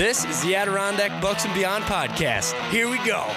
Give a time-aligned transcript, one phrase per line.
[0.00, 2.54] This is the Adirondack Bucks and Beyond podcast.
[2.70, 3.22] Here we go.
[3.22, 3.32] Oh,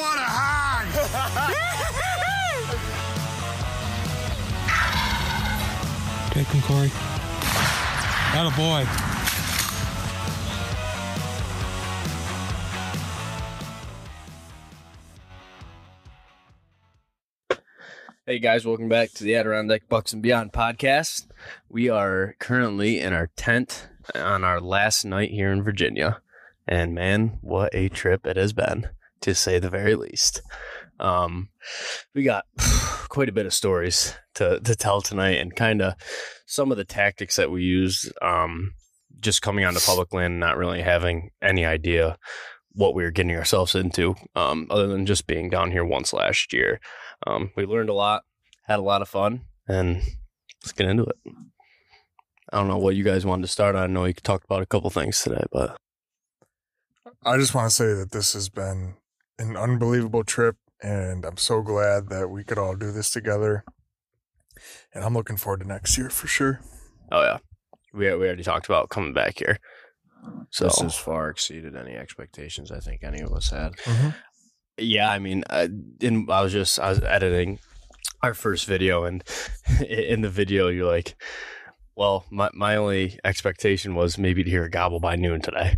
[0.00, 0.86] what a hog!
[6.32, 6.90] Take him, Corey.
[8.34, 8.84] Not a boy.
[18.26, 21.28] Hey guys, welcome back to the Adirondack Bucks and Beyond podcast.
[21.68, 26.20] We are currently in our tent on our last night here in Virginia.
[26.66, 28.88] And man, what a trip it has been,
[29.22, 30.42] to say the very least.
[30.98, 31.48] Um,
[32.14, 32.44] we got
[33.08, 35.94] quite a bit of stories to, to tell tonight and kind of
[36.46, 38.72] some of the tactics that we used um,
[39.20, 42.16] just coming onto public land and not really having any idea
[42.72, 46.52] what we were getting ourselves into um, other than just being down here once last
[46.52, 46.80] year.
[47.26, 48.22] Um, we learned a lot,
[48.64, 49.96] had a lot of fun, and
[50.62, 51.16] let's get into it.
[52.52, 53.82] I don't know what you guys wanted to start on.
[53.82, 55.76] I know you talked about a couple things today, but
[57.24, 58.94] I just want to say that this has been
[59.38, 63.64] an unbelievable trip, and I'm so glad that we could all do this together.
[64.92, 66.60] And I'm looking forward to next year for sure.
[67.12, 67.38] oh yeah,
[67.92, 69.58] we we already talked about coming back here.
[70.50, 73.76] So this has far exceeded any expectations I think any of us had.
[73.76, 74.08] Mm-hmm.
[74.76, 75.68] yeah, I mean, I,
[76.00, 77.58] in, I was just I was editing
[78.22, 79.22] our first video, and
[79.88, 81.16] in the video, you're like,
[82.00, 85.76] well, my my only expectation was maybe to hear a gobble by noon today.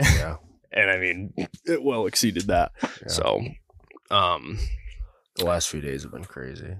[0.00, 0.36] Yeah.
[0.72, 1.34] and I mean,
[1.66, 2.70] it well exceeded that.
[2.80, 3.08] Yeah.
[3.08, 3.42] So,
[4.12, 4.60] um,
[5.34, 6.76] The last few days have been crazy.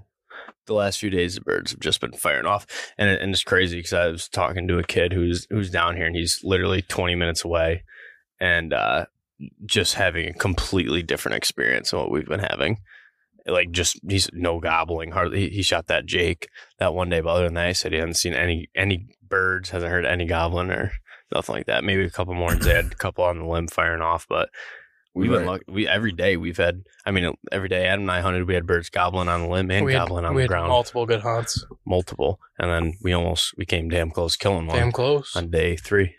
[0.67, 2.65] the last few days, the birds have just been firing off,
[2.97, 5.97] and it, and it's crazy because I was talking to a kid who's who's down
[5.97, 7.83] here, and he's literally 20 minutes away,
[8.39, 9.05] and uh,
[9.65, 12.77] just having a completely different experience than what we've been having.
[13.47, 15.11] Like, just he's no gobbling.
[15.11, 16.47] Hardly he, he shot that Jake
[16.79, 19.69] that one day, but other than that, he said he hadn't seen any any birds,
[19.71, 20.91] hasn't heard any goblin or
[21.33, 21.83] nothing like that.
[21.83, 24.49] Maybe a couple mornings they had a couple on the limb firing off, but
[25.15, 25.47] we've been Right.
[25.47, 26.83] luck- we every day we've had.
[27.05, 29.71] I mean, every day Adam and I hunted, we had birds gobbling on the limb
[29.71, 31.65] and we had, gobbling on we the had ground, multiple good hunts.
[31.85, 35.35] multiple, and then we almost we came damn close killing one Damn close.
[35.35, 36.15] on day three.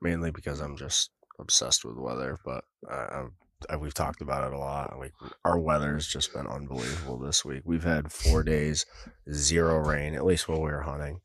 [0.00, 3.41] Mainly because I'm just obsessed with weather, but I, I'm, I,
[3.80, 4.98] we've talked about it a lot.
[4.98, 5.12] Like
[5.44, 7.62] our weather's just been unbelievable this week.
[7.64, 8.86] We've had four days,
[9.32, 11.20] zero rain, at least while we were hunting,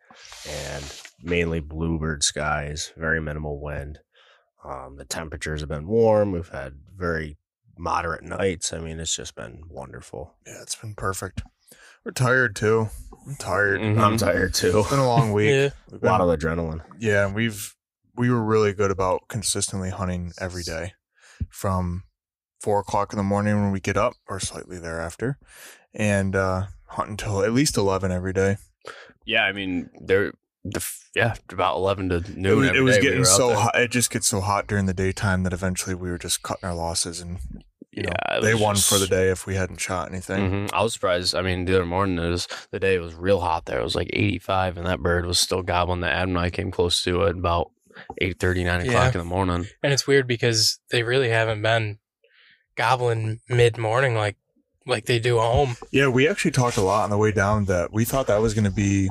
[0.49, 0.83] and
[1.21, 3.99] mainly bluebird skies, very minimal wind.
[4.63, 6.31] Um, the temperatures have been warm.
[6.31, 7.37] We've had very
[7.77, 8.73] moderate nights.
[8.73, 10.35] I mean, it's just been wonderful.
[10.45, 11.43] Yeah, it's been perfect.
[12.03, 12.89] We're tired too.
[13.27, 13.81] I'm tired.
[13.81, 13.99] Mhm.
[13.99, 14.79] I'm tired too.
[14.79, 15.49] It's been a long week.
[15.51, 15.69] Yeah.
[15.91, 16.81] We've A lot of adrenaline.
[16.99, 17.73] yeah, we've
[18.15, 20.93] we were really good about consistently hunting every day
[21.49, 22.03] from
[22.59, 25.37] four o'clock in the morning when we get up or slightly thereafter,
[25.93, 28.57] and uh, hunt until at least eleven every day.
[29.25, 30.85] Yeah, I mean they're the
[31.15, 32.59] yeah about eleven to It noon.
[32.59, 33.75] was, every it was day we getting were so hot.
[33.75, 36.75] It just gets so hot during the daytime that eventually we were just cutting our
[36.75, 37.39] losses, and
[37.91, 40.51] you know Yeah, it they won just- for the day if we hadn't shot anything.
[40.67, 40.73] Mhm.
[40.73, 41.35] I was surprised.
[41.35, 43.79] I mean, the other morning it was the day was real hot there.
[43.79, 46.01] It was like 85, and that bird was still gobbling.
[46.01, 47.71] The Adam and I came close to it about
[48.21, 48.91] 8 9 Yeah.
[48.91, 49.67] o'clock in the morning.
[49.83, 51.97] And it's weird because they really haven't been
[52.77, 54.37] gobbling mid morning like
[54.85, 55.75] like they do at home.
[55.91, 58.53] Yeah, we actually talked a lot on the way down that we thought that was
[58.53, 59.09] going to be.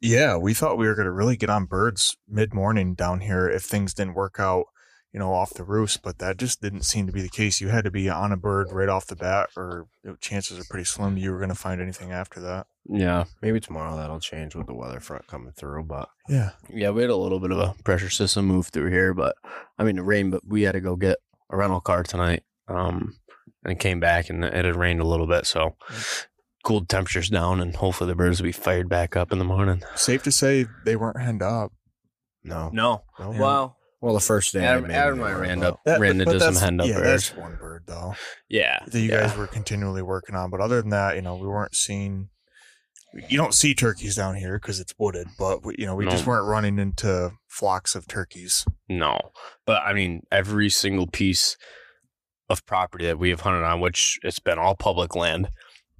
[0.00, 3.48] Yeah, we thought we were going to really get on birds mid morning down here
[3.48, 4.66] if things didn't work out,
[5.12, 6.02] you know, off the roost.
[6.02, 7.60] But that just didn't seem to be the case.
[7.60, 9.86] You had to be on a bird right off the bat, or
[10.20, 12.66] chances are pretty slim you were going to find anything after that.
[12.86, 17.00] Yeah, Maybe tomorrow that'll change with the weather front coming through, but Yeah, yeah, we
[17.00, 19.36] had a little bit of a pressure system move through here, but
[19.78, 21.16] I mean, it rained, but we had to go get
[21.48, 22.42] a rental car tonight.
[22.68, 23.16] Um,
[23.64, 25.76] and came back, and it had rained a little bit, so
[26.64, 29.82] cooled temperatures down, and hopefully the birds will be fired back up in the morning.
[29.94, 31.72] safe to say they weren't hand up.
[32.42, 32.70] no.
[32.72, 33.30] No, No?
[33.30, 36.28] well, Well, the first day, Adam, maybe Adam and I ran up, That- ran but
[36.28, 37.30] into some that's- hen up yeah, birds.
[37.30, 38.14] that's one bird though.
[38.50, 39.20] Yeah, that you yeah.
[39.28, 40.50] guys were continually working on.
[40.50, 42.28] But other than that, you know, we weren't seeing.
[43.30, 46.26] You don't see turkeys down here because it's wooded, but we, you know, we just
[46.26, 48.66] weren't running into flocks of turkeys.
[48.90, 49.18] No,
[49.64, 51.56] but I mean, every single piece
[52.48, 55.48] of property that we have hunted on, which it's been all public land,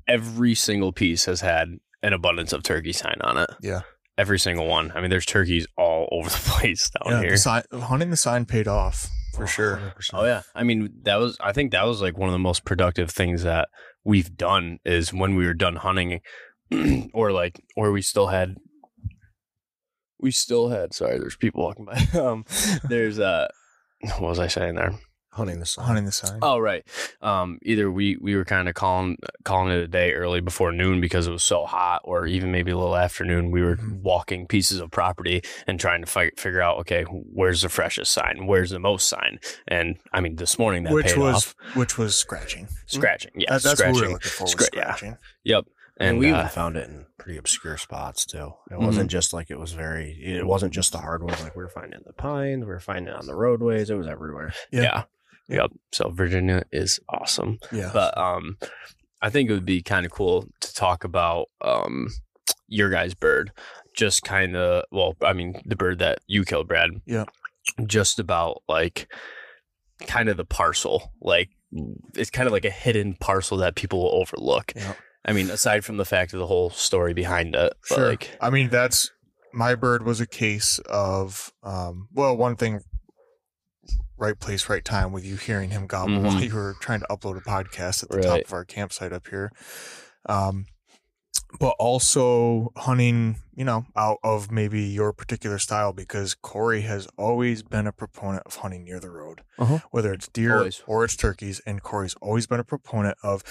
[0.07, 1.69] every single piece has had
[2.03, 3.51] an abundance of turkey sign on it.
[3.61, 3.81] Yeah.
[4.17, 4.93] Every single one.
[4.95, 7.31] I mean, there's turkeys all over the place down yeah, here.
[7.31, 9.77] the sign, hunting the sign paid off for sure.
[9.77, 10.11] 100%.
[10.13, 10.43] Oh yeah.
[10.55, 13.43] I mean, that was I think that was like one of the most productive things
[13.43, 13.69] that
[14.05, 16.21] we've done is when we were done hunting
[17.15, 18.57] or like or we still had
[20.21, 22.19] we still had sorry, there's people walking by.
[22.19, 22.45] um
[22.89, 23.49] there's uh
[24.19, 24.95] what was I saying there?
[25.35, 25.85] Hunting the sun.
[25.85, 26.39] hunting the sign.
[26.43, 26.85] Oh right.
[27.23, 31.01] Um, either we we were kind of calling calling it a day early before noon
[31.01, 33.51] because it was so hot, or even maybe a little afternoon.
[33.51, 34.01] We were Mhm.
[34.03, 38.47] walking pieces of property and trying to fi- figure out okay, where's the freshest sign,
[38.47, 39.39] where's the most sign,
[39.69, 41.55] and I mean this morning that which paid was off.
[41.77, 42.69] which was scratching.
[42.87, 43.33] scratching.
[43.37, 44.03] Yeah, That- that's what we scratching.
[44.09, 44.45] were looking for.
[44.45, 44.95] Was Scra- yeah.
[44.95, 45.17] scratching.
[45.45, 45.65] Yep.
[45.97, 48.55] And, And we uh, even found it in pretty obscure spots too.
[48.69, 48.87] It Mhm.
[48.87, 50.11] wasn't just like it was very.
[50.21, 51.41] It wasn't just the hardwoods.
[51.41, 53.91] Like we were finding the pines, we were finding it on the roadways.
[53.91, 54.53] It was everywhere.
[54.73, 54.83] Yeah.
[54.83, 55.03] yeah.
[55.49, 55.63] Yeah.
[55.63, 55.71] Yep.
[55.93, 57.59] So Virginia is awesome.
[57.73, 57.91] Yeah.
[57.93, 58.57] But um,
[59.23, 62.09] I think it would be kind of cool to talk about um
[62.69, 63.53] your guys' bird.
[63.97, 66.91] Just kind of well, I mean the bird that you killed, Brad.
[67.07, 67.25] Yeah.
[67.87, 69.11] Just about like
[70.07, 71.51] kind of the parcel, like
[72.15, 74.73] it's kind of like a hidden parcel that people will overlook.
[74.77, 74.95] Yeah.
[75.25, 78.09] I mean, aside from the fact of the whole story behind it, Sure.
[78.11, 79.11] like I mean, that's
[79.53, 82.81] my bird was a case of um, well, one thing,
[84.17, 86.23] right place, right time, with you hearing him gobble Mhm.
[86.25, 89.27] while you were trying to upload a podcast at the top of our campsite up
[89.29, 89.51] here.
[90.27, 90.67] Um,
[91.61, 97.63] but also hunting, you know, out of maybe your particular style because Corey has always
[97.63, 99.79] been a proponent of hunting near the road, Uh-huh.
[99.91, 100.83] whether it's deer Always.
[100.87, 101.61] or it's turkeys.
[101.67, 103.43] And Corey's always been a proponent of.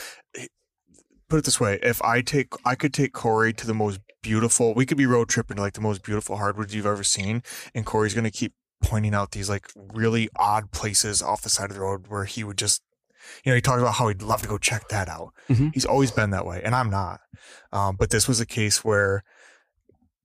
[1.30, 4.74] Put it this way: if I take, I could take Corey to the most beautiful.
[4.74, 7.42] We could be road tripping to like the most beautiful hardwoods you've ever seen,
[7.74, 11.76] and Corey's gonna keep pointing out these like really odd places off the side of
[11.76, 12.82] the road where he would just
[13.46, 15.34] you know, he talked about how he'd love to go check that out.
[15.50, 15.74] Mhm.
[15.74, 17.22] He's always been that way, and I'm not.
[17.72, 19.24] Um, but this was a case where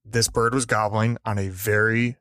[0.04, 2.16] this bird was gobbling on a very,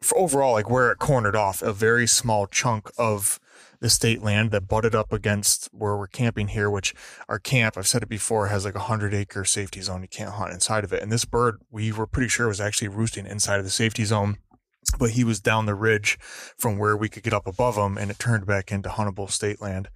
[0.00, 3.40] for overall, like where it cornered off, a very small chunk of
[3.80, 6.94] the state land that butted up against where we're camping here, which
[7.28, 10.02] our camp, I've said it before, has like a hundred acre safety zone.
[10.02, 11.02] You can't hunt inside of it.
[11.02, 14.38] And this bird, we were pretty sure was actually roosting inside of the safety zone
[14.98, 16.18] but he was down the ridge
[16.58, 19.60] from where we could get up above him and it turned back into huntable state
[19.60, 19.88] land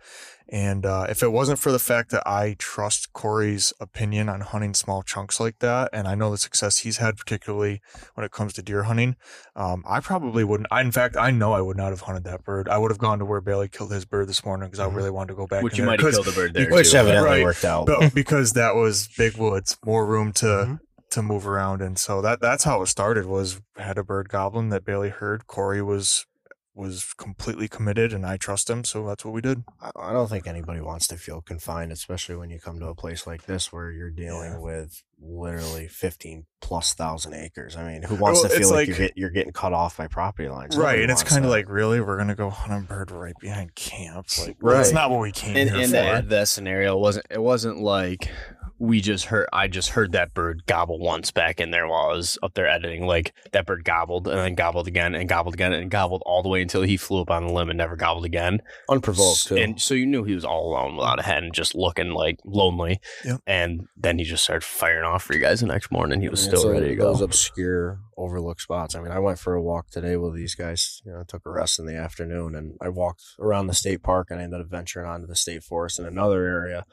[0.49, 4.73] and uh, if it wasn't for the fact that i trust corey's opinion on hunting
[4.75, 7.81] small chunks like that and i know the success he's had particularly
[8.15, 9.17] when it comes to deer hunting
[9.57, 12.45] um, i probably wouldn't I, in fact i know i would not have hunted that
[12.45, 14.87] bird i would have gone to where bailey killed his bird this morning because i
[14.89, 14.95] Mhm.
[14.95, 16.71] really wanted to go back which you there might have 'cause- killed the bird there.
[16.71, 16.97] Which too.
[16.99, 17.43] evidently Right.
[17.43, 17.87] worked out.
[17.87, 20.79] but because that was big woods, more room to Mhm.
[21.11, 23.27] To move around, and so that that's how it started.
[23.27, 25.47] Was had a bird goblin that Bailey heard.
[25.47, 26.27] Corey was
[26.75, 29.65] was completely committed, and I trust him, so that's what we did.
[29.81, 33.27] I don't think anybody wants to feel confined, especially when you come to a place
[33.27, 34.59] like this where you're dealing Yeah.
[34.59, 37.77] with literally 15 plus thousand acres.
[37.77, 39.73] I mean, who oh, wants Well, to feel like, like- you're, get, you're getting cut
[39.73, 40.77] off by property lines?
[40.77, 43.75] right, and it's kind of like, really, we're gonna go hunt a bird right behind
[43.75, 44.27] camp?
[44.39, 44.77] Like, Right.
[44.77, 46.21] that's not what we came and, here and for.
[46.23, 48.31] to that scenario wasn't it wasn't like
[48.79, 52.17] we just heard I just heard that bird gobble once back in there while I
[52.17, 53.07] was up there editing.
[53.07, 56.49] Like that bird gobbled and then gobbled again and gobbled again and gobbled all the
[56.49, 58.61] way until he flew up on the limb and never gobbled again.
[58.89, 59.57] unprovoked too.
[59.57, 62.39] And so you knew he was all alone without a head and just looking like
[62.45, 63.01] lonely.
[63.25, 63.41] Yep.
[63.47, 66.21] And then he just started firing off for you guys the next morning.
[66.21, 67.13] He was I mean, still so ready to go.
[67.13, 68.95] Those obscure overlooked spots.
[68.95, 71.01] I mean, I went for a walk today with these guys.
[71.05, 74.29] You know, took a rest in the afternoon, and I walked around the state park,
[74.31, 76.85] and I ended up venturing onto the state forest in another area.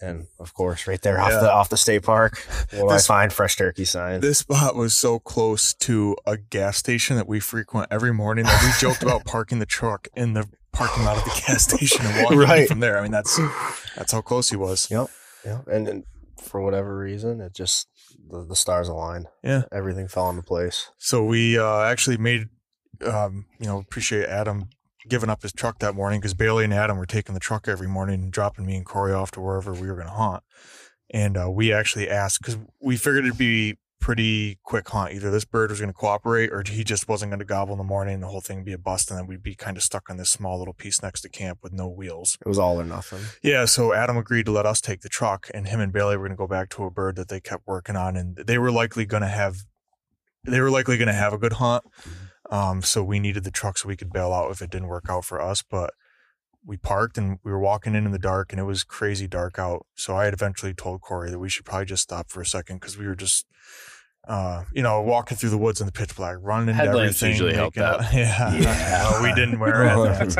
[0.00, 1.40] And of course, right there off Yeah.
[1.40, 2.40] the off the state park,
[2.72, 4.22] will This- I find fresh turkey signs?
[4.22, 8.62] This spot was so close to a gas station that we frequent every morning that
[8.62, 12.22] we joked about parking the truck in the parking lot of the gas station and
[12.22, 12.68] walking Right.
[12.68, 12.98] from there.
[12.98, 13.38] I mean, that's
[13.96, 14.88] that's how close he was.
[14.90, 15.08] Yep.
[15.44, 16.04] Yeah, and, and
[16.40, 17.88] for whatever reason, it just
[18.30, 19.26] the, the stars aligned.
[19.42, 19.62] Yeah.
[19.72, 20.90] everything fell into place.
[20.98, 22.48] So we uh, actually made,
[23.04, 24.68] um, you know, appreciate Adam
[25.08, 27.88] giving up his truck that morning because Bailey and Adam were taking the truck every
[27.88, 30.42] morning and dropping me and Corey off to wherever we were going to hunt.
[31.10, 35.12] And uh, we actually asked because we figured it'd be pretty quick hunt.
[35.12, 37.78] Either this bird was going to cooperate or he just wasn't going to gobble in
[37.78, 39.10] the morning and the whole thing would be a bust.
[39.10, 41.58] And then we'd be kind of stuck on this small little piece next to camp
[41.62, 42.38] with no wheels.
[42.44, 43.20] It was all or nothing.
[43.42, 46.24] Yeah, so Adam agreed to let us take the truck, and him and Bailey were
[46.24, 48.70] going to go back to a bird that they kept working on, and they were
[48.70, 49.64] likely going to have,
[50.44, 51.84] they were likely going to have a good hunt.
[52.50, 55.06] Um, so we needed the truck so we could bail out if it didn't work
[55.08, 55.62] out for us.
[55.62, 55.92] But
[56.66, 59.58] we parked and we were walking in in the dark, and it was crazy dark
[59.58, 59.86] out.
[59.94, 62.80] So I had eventually told Corey that we should probably just stop for a second
[62.80, 63.46] because we were just.
[64.26, 67.30] Uh, you know, walking through the woods in the pitch black, running into Headlamps everything.
[67.30, 69.08] usually help making out- Yeah, Yeah.
[69.10, 70.36] No, we didn't wear headlamps,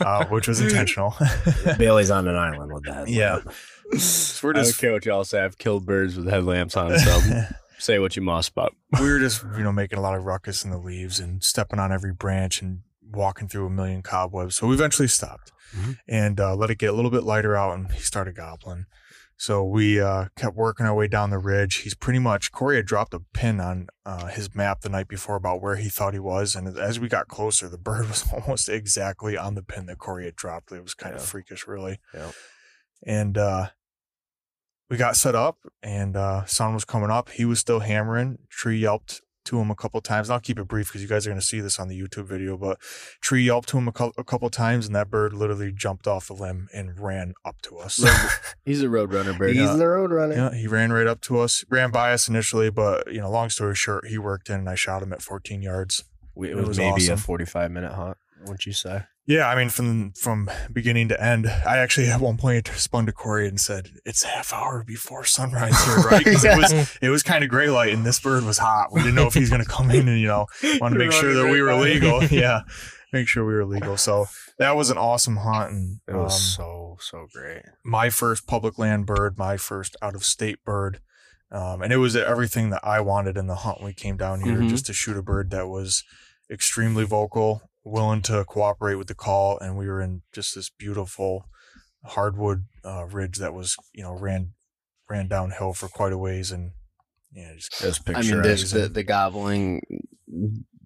[0.00, 1.14] uh, which was intentional.
[1.78, 3.08] Bailey's on an island with that.
[3.08, 3.40] Yeah.
[3.98, 5.44] So we're I don't just care what y'all say.
[5.44, 7.20] I've killed birds with headlamps on, so
[7.78, 10.64] say what you must, but we were just you know making a lot of ruckus
[10.64, 12.80] in the leaves and stepping on every branch and
[13.10, 14.56] walking through a million cobwebs.
[14.56, 15.98] So we eventually stopped Mhm.
[16.08, 18.86] and uh, let it get a little bit lighter out, and he started gobbling.
[19.40, 21.76] So we uh, kept working our way down the ridge.
[21.76, 25.36] He's pretty much Corey had dropped a pin on uh, his map the night before
[25.36, 28.68] about where he thought he was, and as we got closer, the bird was almost
[28.68, 30.72] exactly on the pin that Corey had dropped.
[30.72, 32.00] It was kind of freakish, really.
[32.12, 32.32] Yeah.
[33.06, 33.68] And uh,
[34.90, 37.30] we got set up, and uh, sun was coming up.
[37.30, 38.38] He was still hammering.
[38.48, 40.28] Tree yelped to him a couple times.
[40.28, 41.98] And I'll keep it brief because you guys are going to see this on the
[41.98, 42.56] YouTube video.
[42.58, 42.78] But
[43.22, 46.26] Tree yelped to him a, cou- a couple times, and that bird literally jumped off
[46.28, 47.96] the limb and ran up to us.
[48.64, 49.50] He's a roadrunner bird.
[49.50, 49.76] He's Yeah.
[49.76, 50.34] the road runner.
[50.34, 51.64] Yeah, he ran right up to us.
[51.70, 54.74] Ran by us initially, but you know, long story short, he worked in and I
[54.74, 56.04] shot him at 14 yards.
[56.34, 58.16] We, it It was, was maybe a 45 minute hunt,
[58.48, 59.04] wouldn't you say?
[59.26, 63.12] Yeah, I mean, from from beginning to end, I actually at one point spun to
[63.12, 67.22] Corey and said, "It's half hour before sunrise here, right?" 'Cause it was it was
[67.22, 68.90] kind of gray light and this bird was hot.
[68.92, 70.46] We didn't know if he's going to come in and you know
[70.80, 72.24] wanted to make sure that we were legal.
[72.30, 72.62] Yeah,
[73.12, 73.98] make sure we were legal.
[73.98, 74.26] So
[74.58, 77.62] that was an awesome hunt and It was um, so, so great.
[77.84, 81.00] my first public land bird, my first out of state bird.
[81.52, 84.40] Um, and it was everything that I wanted in the hunt when we came down
[84.42, 84.68] here, Mhm.
[84.68, 86.02] just to shoot a bird that was
[86.50, 89.58] extremely vocal, willing to cooperate with the call.
[89.58, 91.46] And we were in just this beautiful
[92.04, 94.52] hardwood uh, ridge that was, you know, ran
[95.08, 96.52] ran downhill for quite a ways.
[96.52, 96.72] And
[97.32, 98.32] yeah, just It was I picturesque.
[98.32, 99.82] mean, this, the the gobbling.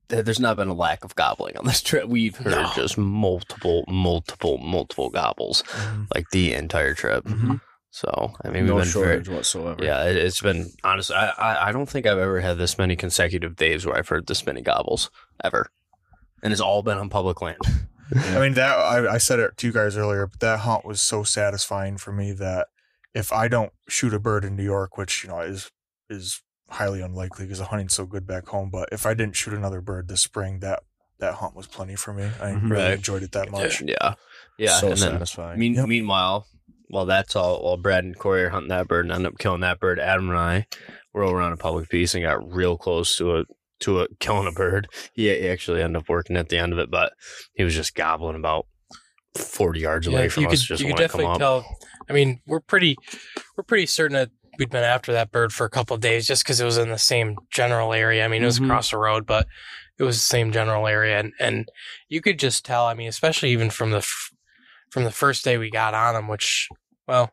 [0.08, 2.06] There's not been a lack of gobbling on this trip.
[2.06, 2.70] We've heard No.
[2.74, 6.06] just multiple, multiple, multiple gobbles mhm.
[6.14, 7.24] like the entire trip.
[7.24, 7.60] Mhm.
[7.90, 9.82] So I mean, no we've been very, shortage whatsoever.
[9.84, 11.16] Yeah, it, it's been honestly.
[11.16, 14.26] I, I I don't think I've ever had this many consecutive days where I've heard
[14.26, 15.10] this many gobbles
[15.44, 15.70] ever,
[16.42, 17.58] and it's all been on public land.
[18.14, 21.00] I mean that I, I said it to you guys earlier, but that hunt was
[21.00, 22.68] so satisfying for me that
[23.14, 25.70] if I don't shoot a bird in New York, which you know is
[26.10, 29.54] is highly unlikely because the hunting's so good back home, but if I didn't shoot
[29.54, 30.82] another bird this spring, that
[31.20, 32.24] that hunt was plenty for me.
[32.40, 32.70] I Mhm.
[32.70, 32.92] really Right.
[32.94, 33.80] enjoyed it that much.
[33.82, 34.14] Yeah,
[34.58, 34.78] yeah.
[34.78, 35.58] so and then satisfying.
[35.58, 35.86] mean, Yep.
[35.88, 36.46] meanwhile,
[36.88, 39.60] while that's all, while Brad and Corey are hunting that bird and end up killing
[39.60, 40.66] that bird, Adam and I
[41.14, 43.44] were over on a public piece and got real close to a
[43.82, 44.88] to a killing a bird.
[45.14, 47.12] He, he actually ended up working at the end of it, but
[47.54, 48.66] he was just gobbling about
[49.36, 50.60] forty yards away from you us.
[50.62, 51.38] could, just you when could it come definitely up.
[51.64, 51.78] tell.
[52.08, 52.96] I mean, we're pretty,
[53.56, 56.44] we're pretty certain that we'd been after that bird for a couple of days just
[56.44, 58.24] because it was in the same general area.
[58.24, 58.64] I mean, it was Mhm.
[58.66, 59.46] across the road, but
[59.98, 61.68] it was the same general area, and and
[62.08, 62.86] you could just tell.
[62.86, 64.30] I mean, especially even from the f-
[64.90, 66.68] from the first day we got on him, which
[67.08, 67.32] well.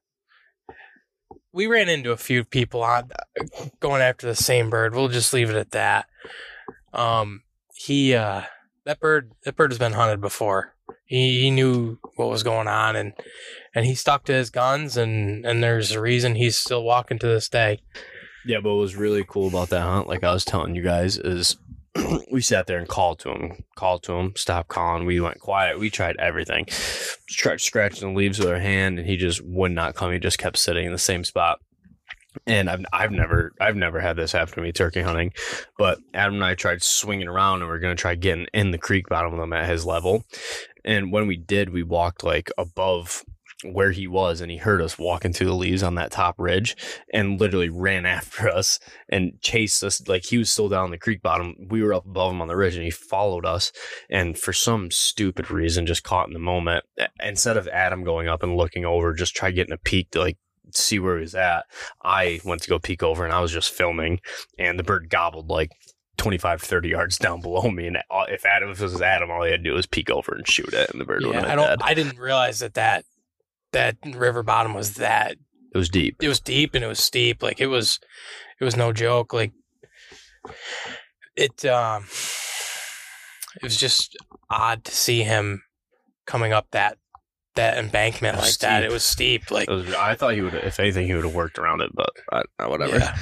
[1.51, 3.09] We ran into a few people on
[3.79, 4.93] going after the same bird.
[4.93, 6.07] We'll just leave it at that.
[6.93, 8.43] Um, he uh,
[8.85, 10.75] that bird that bird has been hunted before.
[11.05, 13.13] He, he knew what was going on and
[13.73, 17.27] and he stuck to his guns and and there's a reason he's still walking to
[17.27, 17.81] this day.
[18.45, 21.17] Yeah, but what was really cool about that hunt, like I was telling you guys,
[21.17, 21.57] is
[22.31, 25.05] we sat there and called to him, called to him, stopped calling.
[25.05, 25.79] We went quiet.
[25.79, 26.65] We tried everything,
[27.29, 30.11] tried scratching the leaves with our hand, and he just would not come.
[30.11, 31.59] He just kept sitting in the same spot.
[32.45, 35.33] And I've I've never I've never had this happen to me turkey hunting,
[35.77, 38.77] but Adam and I tried swinging around and we are gonna try getting in the
[38.77, 40.23] creek bottom of him at his level.
[40.85, 43.23] And when we did, we walked like above
[43.63, 46.77] where he was, and he heard us walking through the leaves on that top ridge,
[47.13, 51.21] and literally ran after us and chased us like he was still down the creek
[51.21, 51.55] bottom.
[51.69, 53.71] We were up above him on the ridge and he followed us.
[54.09, 56.85] And for some stupid reason, just caught in the moment,
[57.21, 60.37] instead of Adam going up and looking over, just try getting a peek to like
[60.73, 61.65] see where he was at.
[62.03, 64.19] I went to go peek over and I was just filming
[64.57, 65.71] and the bird gobbled like
[66.17, 67.87] 25, 30 yards down below me.
[67.87, 67.97] And
[68.27, 70.47] if Adam, if it was Adam, all he had to do was peek over and
[70.47, 73.05] shoot it and the bird would have I don't I didn't realize that that
[73.71, 75.35] that river bottom was that
[75.73, 76.21] It was deep.
[76.21, 77.41] it was deep and it was steep.
[77.43, 77.99] Like it was
[78.59, 79.33] it was no joke.
[79.33, 79.51] Like
[81.35, 82.05] it um
[83.55, 84.17] it was just
[84.49, 85.63] odd to see him
[86.25, 86.97] coming up that
[87.55, 88.83] that embankment like that.
[88.83, 89.51] It was steep.
[89.51, 92.09] Like was, I thought he would, if anything, he would have worked around it, but
[92.31, 92.97] uh, whatever.
[92.99, 93.17] Yeah.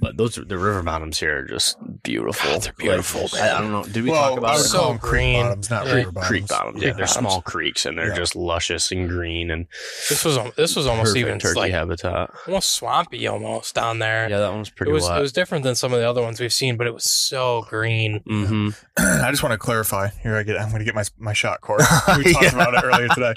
[0.00, 2.50] But those the river bottoms here are just beautiful.
[2.52, 3.34] God, they're beautiful, Like.
[3.42, 3.82] I, I don't know.
[3.84, 4.64] Did we well, talk about I would?
[4.66, 5.42] So call them creek green.
[5.42, 5.92] bottoms, not Yeah.
[5.94, 6.28] river bottoms.
[6.28, 6.76] creek bottoms?
[6.76, 7.28] Yeah, Creek they're bottoms.
[7.28, 8.14] small creeks and they're Yeah.
[8.14, 9.66] just luscious and green and
[10.08, 12.30] this was this was almost even turkey like habitat.
[12.46, 14.28] almost swampy almost down there.
[14.30, 15.18] Yeah, that one was pretty it was wet.
[15.18, 17.66] it was different than some of the other ones we've seen, but it was so
[17.68, 18.20] green.
[18.28, 18.68] mm-hmm.
[19.24, 20.08] I just want to clarify.
[20.22, 20.60] Here, I get.
[20.60, 21.82] I'm going to get my my shot, Corey.
[22.18, 22.54] We talked Yeah.
[22.54, 23.34] about it earlier today.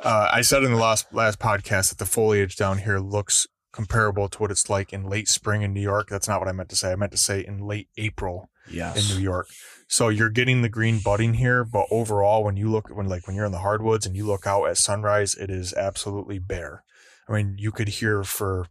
[0.00, 4.28] Uh, I said in the last last podcast that the foliage down here looks comparable
[4.28, 6.08] to what it's like in late spring in New York.
[6.08, 6.92] That's not what I meant to say.
[6.92, 9.10] I meant to say in late April yes.
[9.10, 9.48] in New York.
[9.88, 13.36] So you're getting the green budding here, but overall, when you look when like when
[13.36, 16.84] you're in the hardwoods and you look out at sunrise, it is absolutely bare.
[17.28, 18.66] I mean, you could hear for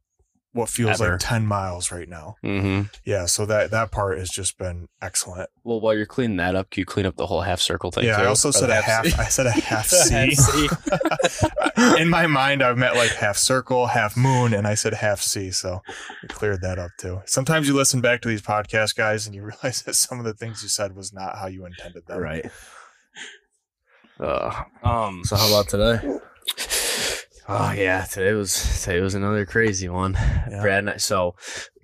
[0.53, 1.12] what feels Ever.
[1.13, 2.36] like 10 miles right now.
[2.43, 2.88] Mm-hmm.
[3.05, 5.50] Yeah, so that that part has just been excellent.
[5.63, 8.03] Well, while you're cleaning that up, can you clean up the whole half circle thing?
[8.03, 8.24] yeah, too?
[8.24, 9.13] I also Or said the a half C?
[9.17, 10.36] I said a half Half C.
[10.36, 10.67] C.
[12.00, 15.51] In my mind I meant like half circle, half moon and I said half C,
[15.51, 15.81] so
[16.22, 17.22] we cleared that up too.
[17.25, 20.34] Sometimes you listen back to these podcast guys and you realize that some of the
[20.34, 22.20] things you said was not how you intended them.
[22.20, 22.46] Right.
[24.20, 25.22] Uh, um.
[25.24, 26.20] So how about today?
[27.53, 30.13] Oh yeah, today was today was another crazy one.
[30.62, 31.36] Brad and I, so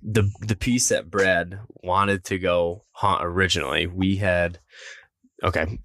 [0.02, 4.60] the the piece that Brad wanted to go hunt originally, we had
[5.44, 5.78] okay,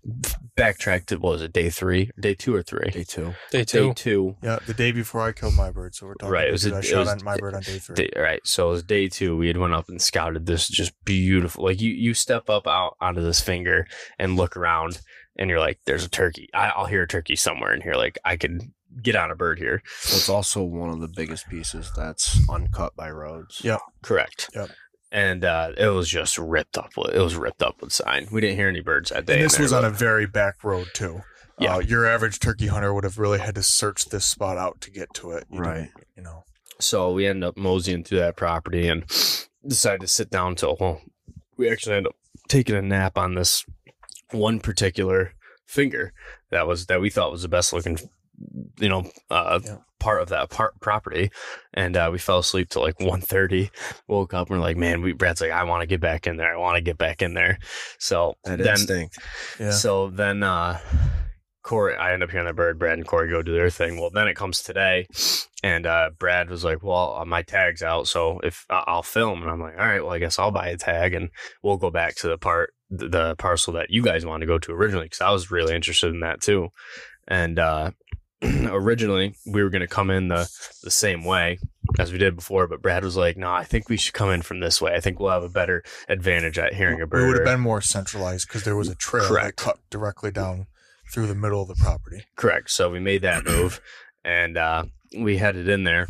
[0.58, 2.90] backtrack to what was it, day three, day two or three?
[2.92, 3.34] Day two.
[3.52, 3.88] Day two.
[3.90, 4.36] Day two.
[4.42, 6.66] Yeah, the day before I killed my bird, so we're talking Right, it about was
[6.66, 7.96] a- I it shot was- on my bird on day three.
[7.96, 9.36] Day, all right, so it was day two.
[9.38, 11.66] We had went up and scouted this just beautiful.
[11.66, 13.86] Like you, you step up out onto this finger
[14.18, 15.02] and look around,
[15.38, 16.50] and you're like, "There's a turkey.
[16.54, 17.96] I, I'll hear a turkey somewhere in here.
[17.96, 18.62] Like I could
[19.02, 23.10] get on a bird here." It's also one of the biggest pieces that's uncut by
[23.10, 23.62] roads.
[23.64, 23.78] Yeah.
[24.02, 24.50] Correct.
[24.56, 24.70] Yep.
[25.12, 26.92] And uh, it was just ripped up.
[26.98, 28.28] With, it was ripped up with sign.
[28.32, 29.36] We didn't hear any birds that day.
[29.36, 31.22] And this was on a very back road too.
[31.60, 31.76] Yeah.
[31.76, 34.92] Uh, your average turkey hunter would have really had to search this spot out to
[34.92, 35.46] get to it.
[35.52, 35.76] You Right.
[35.82, 36.44] didn't- You know.
[36.80, 39.06] So we ended up moseying through that property and
[39.66, 41.02] decided to sit down till well,
[41.58, 42.16] we actually ended up
[42.50, 43.64] taking a nap on this
[44.32, 45.34] one particular
[45.68, 46.12] finger
[46.50, 47.98] that was that we thought was the best looking,
[48.80, 49.78] you know, uh, Yeah.
[50.00, 51.32] part of that part property.
[51.74, 53.70] And uh, we fell asleep till like 1.30.
[54.08, 56.38] Woke up and we're like, man, we Brad's like, I want to get back in
[56.38, 56.54] there.
[56.54, 57.60] I want to get back in there.
[58.00, 59.18] So That then instinct.
[59.60, 59.72] Yeah.
[59.72, 60.80] so then uh
[61.64, 62.78] Corey, I end up hearing the bird.
[62.78, 63.98] Brad and Corey go do their thing.
[63.98, 65.08] Well, then it comes today,
[65.64, 69.50] and uh, Brad was like, "Well, uh, my tag's out, so if I'll film," and
[69.50, 71.30] I'm like, "All right, well, I guess I'll buy a tag, and
[71.64, 74.60] we'll go back to the part, the, the parcel that you guys wanted to go
[74.60, 76.68] to originally, because I was really interested in that too."
[77.30, 77.92] And uh,
[78.68, 80.50] originally, we were going to come in the
[80.84, 81.60] the same way
[82.00, 84.42] as we did before, but Brad was like, "No, I think we should come in
[84.42, 84.94] from this way.
[84.94, 87.60] I think we'll have a better advantage at hearing a bird." It would have been
[87.60, 89.58] more centralized because there was a trail Correct.
[89.58, 90.68] that cut directly down
[91.12, 92.24] through the middle of the property.
[92.36, 92.70] Correct.
[92.72, 93.82] So we made that move
[94.24, 94.86] and uh,
[95.18, 96.08] we headed in there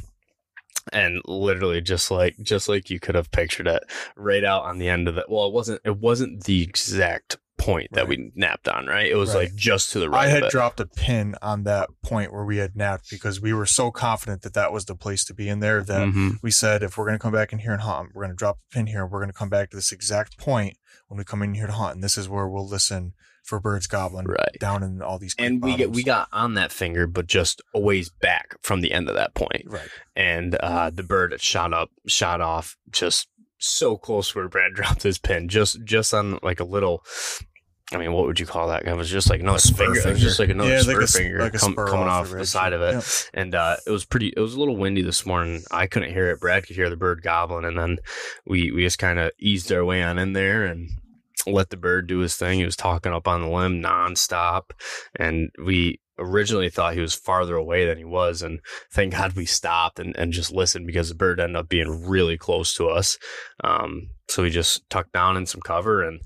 [0.91, 3.83] and literally just like just like you could have pictured it
[4.15, 7.89] right out on the end of the well it wasn't it wasn't the exact point
[7.93, 9.43] that we napped on right it was Right.
[9.49, 12.57] like just to the right I had dropped a pin on that point where we
[12.57, 15.59] had napped because we were so confident that that was the place to be in
[15.59, 16.39] there that Mhm.
[16.41, 18.37] we said if we're going to come back in here and hunt, we're going to
[18.37, 19.05] drop a pin here.
[19.05, 21.73] We're going to come back to this exact point when we come in here to
[21.73, 25.35] hunt, and this is where we'll listen for birds gobbling right down in all these.
[25.37, 28.91] and we get we got on that finger but just a ways back from the
[28.93, 29.89] end of that point right.
[30.15, 33.27] and uh, the bird shot up, shot off, just
[33.59, 37.03] so close where Brad dropped his pin, just just on like a little.
[37.91, 38.87] I mean, what would you call that?
[38.87, 40.09] It was just like another spur finger.
[40.09, 42.29] It was just like another yeah, spur like a, finger like com- spur coming off
[42.29, 43.03] the the, side of it, Yep.
[43.33, 44.33] and uh, it was pretty.
[44.35, 45.63] It was a little windy this morning.
[45.69, 46.39] I couldn't hear it.
[46.39, 47.97] Brad could hear the bird gobbling, and then
[48.47, 50.89] we we just kind of eased our way on in there and
[51.45, 52.57] let the bird do his thing.
[52.59, 54.71] He was talking up on the limb nonstop,
[55.17, 58.59] and we originally thought he was farther away than he was, and
[58.91, 62.37] thank God we stopped and, and just listened because the bird ended up being really
[62.37, 63.17] close to us.
[63.63, 66.21] Um, so we just tucked down in some cover and.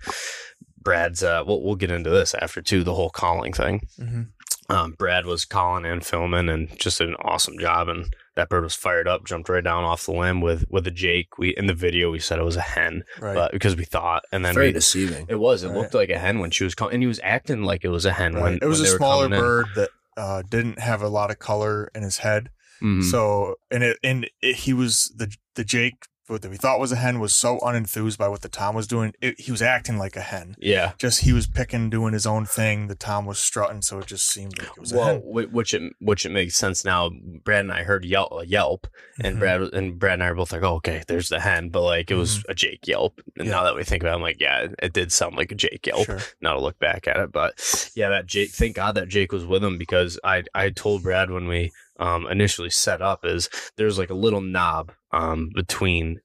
[0.87, 4.27] Brad's uh we'll, we'll get into this after too the whole calling thing Mhm.
[4.69, 7.87] um, Brad was calling and filming and just did an awesome job.
[7.89, 10.91] And that bird was fired up, jumped right down off the limb with with a
[10.91, 11.37] Jake.
[11.37, 13.33] We in the video we said it was a hen, Right.
[13.35, 15.25] but because we thought, and then Very we, deceiving.
[15.29, 15.63] it was.
[15.63, 15.77] It Right.
[15.77, 18.05] looked like a hen when she was calling, and he was acting like it was
[18.05, 18.43] a hen Right.
[18.43, 19.43] when it was when a smaller coming in.
[19.45, 22.49] bird that uh, didn't have a lot of color in his head.
[22.81, 23.03] Mhm.
[23.03, 25.95] So and it and it, he was the the Jake
[26.27, 29.13] what we thought was a hen was so unenthused by what the Tom was doing.
[29.21, 30.55] It, he was acting like a hen.
[30.59, 30.93] yeah.
[30.97, 32.87] Just he was picking, doing his own thing.
[32.87, 35.93] The Tom was strutting, so it just seemed like it was a Well, which it
[35.99, 37.09] which it makes sense now.
[37.43, 38.87] Brad and I heard yelp, yelp,
[39.21, 39.39] and Mhm.
[39.39, 42.11] Brad and Brad and I are both like, oh, okay, there's the hen, but like
[42.11, 43.19] it was a Jake yelp.
[43.37, 43.53] And Yeah.
[43.53, 45.55] now that we think about, it, I'm like, yeah, it, it did sound like a
[45.55, 46.05] Jake yelp.
[46.05, 46.19] Sure.
[46.41, 47.31] now to look back at it.
[47.31, 51.03] But yeah, that Jake, thank God that Jake was with him because I I told
[51.03, 56.19] Brad when we um, initially set up is there's like a little knob um, between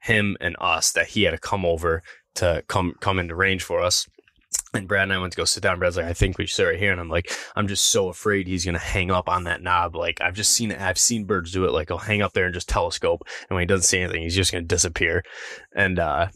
[0.00, 2.02] him and us that he had to come over
[2.36, 4.06] to come come into range for us.
[4.72, 5.78] And Brad and I went to go sit down.
[5.78, 6.92] Brad's like, I think we should sit right here.
[6.92, 9.96] And I'm like, I'm just so afraid he's gonna hang up on that knob.
[9.96, 10.80] Like I've just seen it.
[10.80, 11.72] I've seen birds do it.
[11.72, 13.22] Like he'll hang up there and just telescope.
[13.48, 15.22] And when he doesn't see anything, he's just gonna disappear.
[15.74, 16.28] And uh,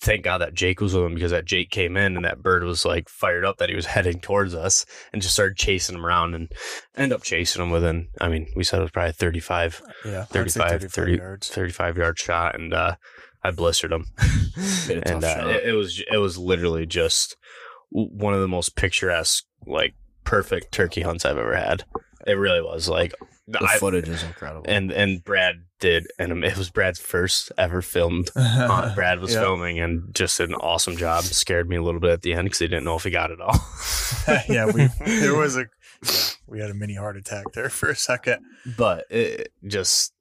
[0.00, 2.64] thank God that Jake was with him because that Jake came in and that bird
[2.64, 6.06] was like fired up that he was heading towards us and just started chasing him
[6.06, 6.50] around and
[6.96, 10.50] end up chasing him within, I mean, we said it was probably 35, Yeah, I'd
[10.50, 11.48] say 35, 30, yards.
[11.48, 12.54] 35 yard shot.
[12.54, 12.96] And, uh,
[13.42, 14.06] I blistered him.
[14.88, 17.36] Made a tough and uh, it, it was, it was literally just
[17.90, 19.94] one of the most picturesque, like
[20.24, 21.84] perfect turkey hunts I've ever had.
[22.26, 23.12] It really was like
[23.46, 24.64] The I- footage is incredible.
[24.68, 28.30] and and Brad did, and it was Brad's first ever filmed.
[28.34, 28.94] hunt.
[28.96, 29.40] Brad was Yeah.
[29.40, 31.24] filming and just did an awesome job.
[31.24, 33.30] Scared me a little bit at the end because he didn't know if he got
[33.30, 33.58] it all.
[34.48, 35.66] yeah, we there was a
[36.02, 36.10] yeah,
[36.46, 38.42] we had a mini heart attack there for a second.
[38.78, 40.12] but it just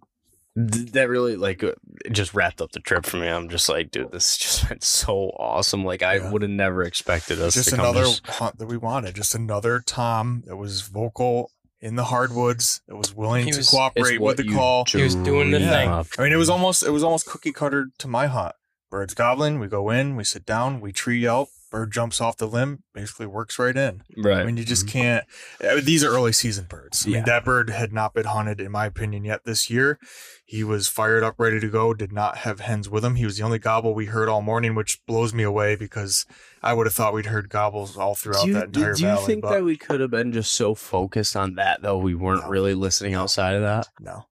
[0.55, 1.71] that really like uh,
[2.05, 3.27] it just wrapped up the trip for me.
[3.27, 5.83] I'm just like, dude, this just been so awesome.
[5.85, 6.29] Like I Yeah.
[6.31, 9.15] would have never expected us Just to come another hunt that we wanted.
[9.15, 11.49] Just another Tom that was vocal
[11.83, 14.85] in the hardwoods that was willing He to cooperate with the you call.
[14.85, 15.89] He was doing the dream thing.
[15.89, 18.55] I mean, it was almost it was almost cookie cutter to my hunt.
[18.89, 19.59] Birds goblin.
[19.59, 21.49] we go in, we sit down, we tree yelp.
[21.73, 24.03] Bird jumps off the limb, basically works right in.
[24.15, 24.37] right.
[24.37, 25.25] I mean, you just can't.
[25.59, 27.03] uh, These are early season birds.
[27.03, 27.15] I Yeah.
[27.17, 29.97] mean, that bird had not been hunted, in my opinion, yet this year.
[30.45, 31.95] He was fired up, ready to go.
[31.95, 33.15] Did not have hens with him.
[33.15, 36.27] He was the only gobble we heard all morning, which blows me away because
[36.61, 39.07] I would have thought we'd heard gobbles all throughout do you, that entire do you
[39.07, 39.25] valley.
[39.25, 42.43] think but that we could have been just so focused on that though we weren't
[42.43, 42.49] No.
[42.49, 43.87] really listening outside of that?
[43.99, 44.25] no,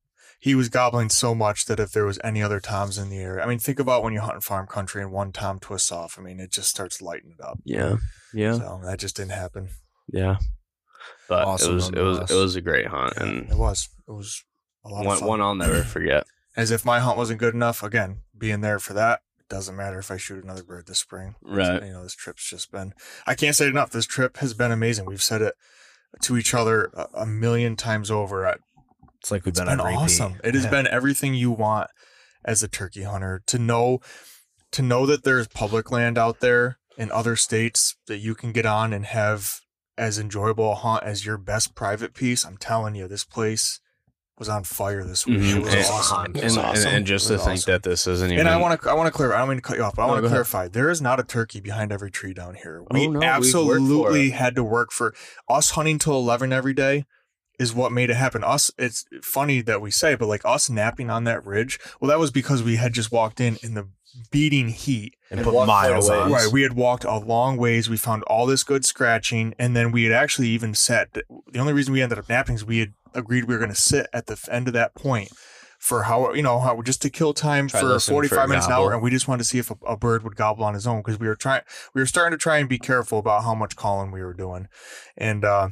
[0.44, 3.44] he was gobbling so much that if there was any other toms in the area,
[3.44, 6.18] I mean, think about when you hunt in farm country and one tom twists off.
[6.18, 7.61] I mean, it just starts lighting it up.
[7.64, 7.96] Yeah.
[8.35, 8.55] Yeah.
[8.55, 9.68] So that just didn't happen.
[10.12, 10.38] Yeah.
[11.28, 13.88] But Awesome it was it was it was a great hunt and It was.
[14.09, 14.42] It was
[14.85, 15.28] a lot of one fun.
[15.28, 16.24] one I'll never forget.
[16.57, 17.83] as if my hunt wasn't good enough.
[17.85, 21.37] Again, being there for that it doesn't matter if I shoot another bird this spring.
[21.40, 21.83] Right.
[21.85, 22.94] You know, this trip's just been.
[23.28, 23.90] I can't say it enough.
[23.90, 25.05] This trip has been amazing.
[25.07, 25.55] We've said it
[26.22, 28.46] to each other a, a million times over.
[28.46, 28.57] I-
[29.22, 29.98] it's like we've It's been, been on repeat.
[30.02, 30.40] awesome.
[30.44, 30.70] It has Yeah.
[30.70, 31.88] been everything you want
[32.44, 34.00] as a turkey hunter to know.
[34.72, 38.64] To know that there's public land out there in other states that you can get
[38.64, 39.61] on and have
[39.98, 42.44] as enjoyable a hunt as your best private piece.
[42.46, 43.80] I'm telling you, this place
[44.38, 45.40] was on fire this week.
[45.40, 45.56] Mhm.
[45.58, 46.24] It was And- awesome.
[46.24, 46.94] And, It was and, awesome.
[46.94, 47.72] and just to think awesome.
[47.72, 49.37] that this isn't even And I want to, I want to clarify.
[49.37, 50.46] I don't mean to cut you off, but I No, want go to ahead.
[50.48, 50.68] clarify.
[50.68, 52.82] There is not a turkey behind every tree down here.
[52.90, 55.14] We Oh, no, we've worked for absolutely had to work for
[55.50, 57.04] us hunting till eleven every day.
[57.62, 58.42] Is what made it happen.
[58.44, 61.79] Us, it's funny that we say, but like us napping on that ridge.
[62.01, 63.88] Well, that was because we had just walked in in the
[64.31, 65.14] beating heat.
[65.31, 66.33] and, And put walk quite a miles on.
[66.33, 67.88] Right, we had walked a long ways.
[67.88, 71.12] We found all this good scratching, and then we had actually even set.
[71.14, 73.81] The only reason we ended up napping is we had agreed we were going to
[73.81, 75.31] sit at the end of that point
[75.79, 78.48] for how you know how just to kill time Try for 45 for five a
[78.48, 80.64] minutes an hour, and we just wanted to see if a, a bird would gobble
[80.64, 81.62] on his own because we were trying.
[81.94, 84.68] We were starting to try and be careful about how much calling we were doing,
[85.16, 85.70] and uh,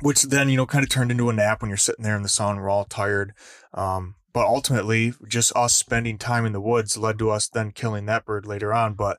[0.00, 2.22] which then you know kind of turned into a nap when you're sitting there in
[2.22, 2.56] the sun.
[2.56, 3.32] We're all tired.
[3.74, 8.06] Um, but ultimately, just us spending time in the woods led to us then killing
[8.06, 8.94] that bird later on.
[8.94, 9.18] But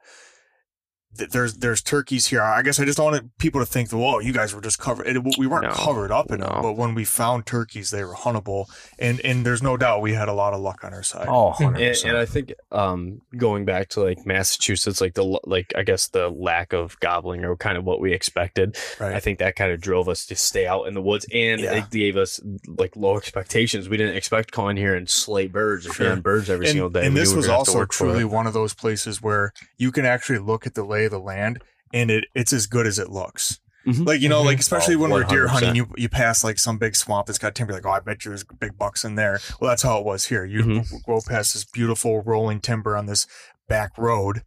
[1.15, 2.41] there's there's turkeys here.
[2.43, 4.78] I guess I just don't want people to think that whoa, you guys were just
[4.78, 5.08] covered.
[5.08, 6.62] It, we weren't No, covered up in them, no.
[6.62, 8.65] but when we found turkeys, they were huntable,
[9.00, 11.26] and and there's no doubt we had a lot of luck on our side.
[11.28, 12.06] Oh, and, 100%.
[12.10, 16.30] and I think um, going back to like Massachusetts, like the like I guess the
[16.30, 18.78] lack of gobbling or kind of what we expected.
[19.00, 19.13] right.
[19.13, 21.78] I think that kind of drove us to stay out in the woods, and Yeah.
[21.78, 23.89] it gave us like low expectations.
[23.89, 26.15] We didn't expect going here and slay birds or Sure.
[26.17, 27.06] birds every and, single day.
[27.06, 29.52] and We this was were gonna have to also truly one of those places where
[29.78, 31.62] you can actually look at the lay of the land,
[31.93, 33.60] and it it's as good as it looks.
[33.86, 34.05] Mhm.
[34.05, 34.62] Like you know, like Mhm.
[34.62, 37.55] especially Oh, when we're deer hunting, you you pass like some big swamp that's got
[37.55, 37.73] timber.
[37.73, 39.39] Like, oh, I bet you there's big bucks in there.
[39.62, 40.43] Well, that's how it was here.
[40.45, 41.05] You Mhm.
[41.05, 43.27] go past this beautiful rolling timber on this
[43.69, 44.43] back road,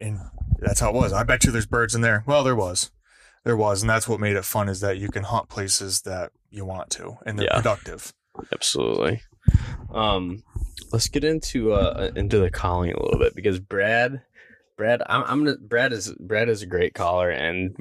[0.00, 0.18] and
[0.58, 1.12] that's how it was.
[1.12, 2.22] I bet you there's birds in there.
[2.26, 2.90] Well, there was,
[3.44, 6.32] there was, and that's what made it fun is that you can hunt places that
[6.50, 7.56] you want to, and they're Yeah.
[7.62, 8.12] productive.
[8.52, 9.22] Absolutely.
[9.92, 10.42] Um,
[10.92, 14.22] let's get into uh into the calling a little bit because Brad,
[14.82, 17.74] Brad, I'm, I'm gonna Brad is Brad is a great caller and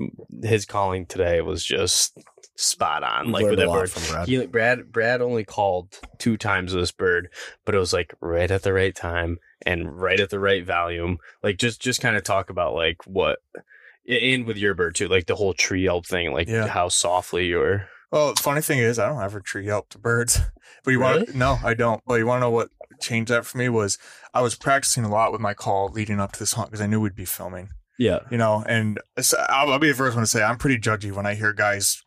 [0.44, 2.16] his calling today was just
[2.56, 3.26] spot on.
[3.28, 3.90] We've like with that bird.
[3.92, 4.28] from Brad.
[4.28, 7.30] He, Brad Brad only called two times with this bird,
[7.66, 11.18] but it was like right at the right time and right at the right volume.
[11.42, 13.40] Like just just kind of talk about like what
[14.08, 16.68] and with your bird too, like the whole tree yelp thing, like Yeah.
[16.68, 17.88] how softly you were.
[18.12, 20.40] Well, funny thing is, I don't ever tree yelp to birds.
[20.84, 21.38] But you want Really?
[21.38, 22.02] no, I don't.
[22.08, 22.70] But you want to know what
[23.02, 23.98] changed that for me was
[24.34, 26.88] I was practicing a lot with my call leading up to this hunt because I
[26.88, 27.70] knew we'd be filming.
[28.00, 28.20] Yeah.
[28.32, 31.12] You know, and so I'll, I'll be the first one to say I'm pretty judgy
[31.12, 32.02] when I hear guys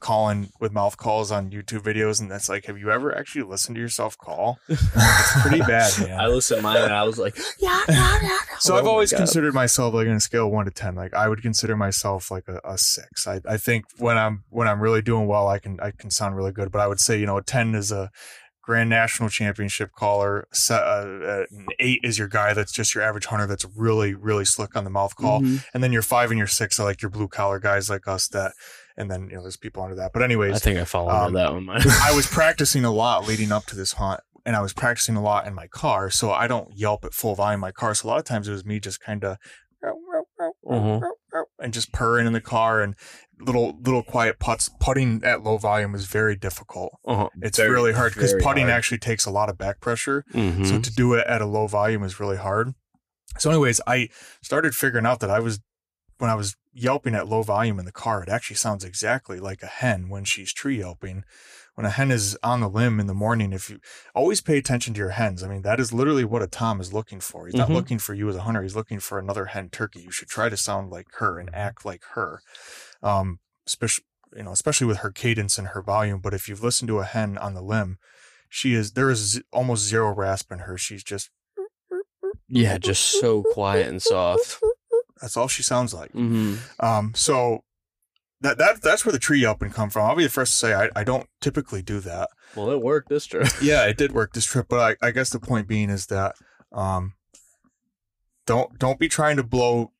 [0.00, 3.74] calling with mouth calls on YouTube videos, and that's like, have you ever actually listened
[3.74, 4.58] to yourself call?
[4.68, 6.20] It's pretty bad, man.
[6.20, 8.38] I listened to mine and I was like, yeah, yeah, yeah.
[8.60, 9.18] So Oh I've always God.
[9.18, 10.94] considered myself like on a scale of one to ten.
[10.94, 13.26] Like I would consider myself like a, a six.
[13.26, 16.36] I, I think when I'm when I'm really doing well, I can I can sound
[16.36, 16.70] really good.
[16.70, 18.10] But I would say you know a ten is a
[18.64, 20.48] grand national championship caller.
[20.52, 24.14] Se- uh, uh, an eight is your guy that's just your average hunter that's really
[24.14, 25.40] really slick on the mouth call.
[25.42, 25.64] Mhm.
[25.74, 28.28] And then your five and your six are like your blue collar guys like us
[28.28, 28.52] that.
[28.96, 30.12] And then you know there's people under that.
[30.12, 31.68] But anyways, I think I fall Um, under that one.
[31.70, 35.22] I was practicing a lot leading up to this hunt, and I was practicing a
[35.22, 37.94] lot in my car, so I don't yelp at full volume in my car.
[37.94, 39.36] So a lot of times it was me just kind of
[40.66, 41.02] Mhm.
[41.58, 42.94] and just purring in the car and
[43.40, 44.70] little little quiet putts.
[44.80, 46.96] Putting at low volume is very difficult.
[47.06, 47.28] Uh-huh.
[47.42, 48.70] It's Very, really hard because putting hard.
[48.78, 50.24] actually takes a lot of back pressure.
[50.32, 50.66] Mhm.
[50.66, 52.74] So to do it at a low volume is really hard.
[53.38, 54.08] So, anyways, I
[54.42, 55.60] started figuring out that I was
[56.18, 59.62] when I was yelping at low volume in the car, it actually sounds exactly like
[59.62, 61.24] a hen when she's tree yelping.
[61.74, 63.80] When a hen is on the limb in the morning, if you
[64.14, 66.92] always pay attention to your hens, I mean, that is literally what a Tom is
[66.92, 67.46] looking for.
[67.46, 67.74] He's not Mhm.
[67.74, 68.62] looking for you as a hunter.
[68.62, 70.00] He's looking for another hen turkey.
[70.02, 72.40] You should try to sound like her and act like her.
[73.02, 74.04] Um, especially,
[74.36, 76.20] you know, especially with her cadence and her volume.
[76.20, 77.98] But if you've listened to a hen on the limb,
[78.48, 80.78] she is, there is almost zero rasp in her.
[80.78, 81.30] She's just,
[82.48, 84.60] yeah, just so quiet and soft.
[85.20, 86.12] that's all she sounds like.
[86.12, 86.56] Mm-hmm.
[86.84, 87.64] Um, so
[88.44, 90.06] that that that's where the tree yelping come from.
[90.08, 92.30] I'll be the first to say I, I don't typically do that.
[92.54, 93.48] Well, it worked this trip.
[93.62, 96.36] Yeah, it did work this trip, but I, I guess the point being is that
[96.72, 97.14] um,
[98.46, 99.92] don't don't be trying to blow,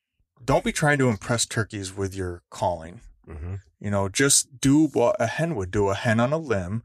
[0.45, 3.01] don't be trying to impress turkeys with your calling.
[3.29, 3.55] Mm-hmm.
[3.81, 5.89] You know, just do what a hen would do.
[5.89, 6.83] A hen on a limb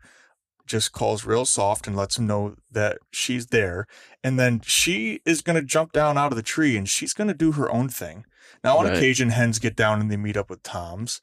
[0.65, 3.87] just calls real soft and lets them know that she's there.
[4.23, 7.27] And then she is going to jump down out of the tree and she's going
[7.27, 8.25] to do her own thing.
[8.63, 8.95] Now, on Right.
[8.95, 11.21] occasion, hens get down and they meet up with toms,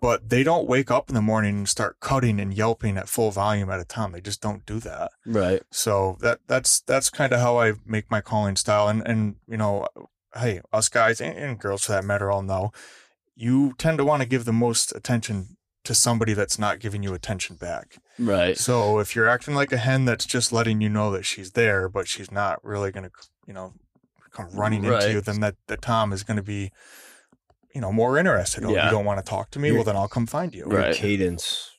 [0.00, 3.30] but they don't wake up in the morning and start cutting and yelping at full
[3.30, 4.12] volume at a time.
[4.12, 5.10] They just don't do that.
[5.24, 5.62] Right.
[5.70, 8.88] So that that's that's kind of how I make my calling style.
[8.88, 9.86] And and you know,
[10.34, 12.72] hey, us guys and, and girls for that matter all know,
[13.34, 17.14] you tend to want to give the most attention to somebody that's not giving you
[17.14, 17.98] attention back.
[18.18, 18.58] Right.
[18.58, 21.88] So if you're acting like a hen that's just letting you know that she's there,
[21.88, 23.10] but she's not really gonna,
[23.46, 23.72] you know,
[24.32, 26.72] come running into you, then that the Tom is gonna be,
[27.76, 28.64] you know, more interested.
[28.64, 28.86] Oh, Yeah.
[28.86, 29.68] you don't want to talk to me?
[29.68, 30.64] You're- well, then I'll come find you.
[30.64, 30.86] Right.
[30.86, 31.72] Your cadence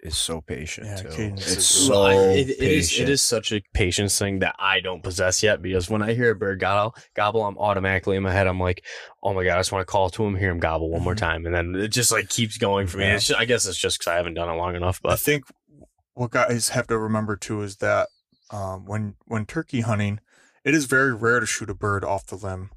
[0.00, 1.08] is so patient Yeah, too.
[1.10, 3.08] cadence it's is- so Well, I- it, it is patient.
[3.08, 6.30] it is such a patience thing that I don't possess yet because when I hear
[6.30, 8.46] a bird gobble, gobble, I'm automatically in my head.
[8.46, 8.82] I'm like,
[9.22, 11.14] oh my god, I just want to call to him, hear him gobble one more
[11.14, 11.18] Mhm.
[11.18, 13.04] time, and then it just like keeps going for me.
[13.04, 13.16] Yeah.
[13.16, 15.16] It's just, I guess it's just because I haven't done it long enough, But I
[15.16, 15.44] think
[16.14, 18.08] what guys have to remember too is that
[18.50, 20.18] um, when when turkey hunting,
[20.64, 22.70] it is very rare to shoot a bird off the limb.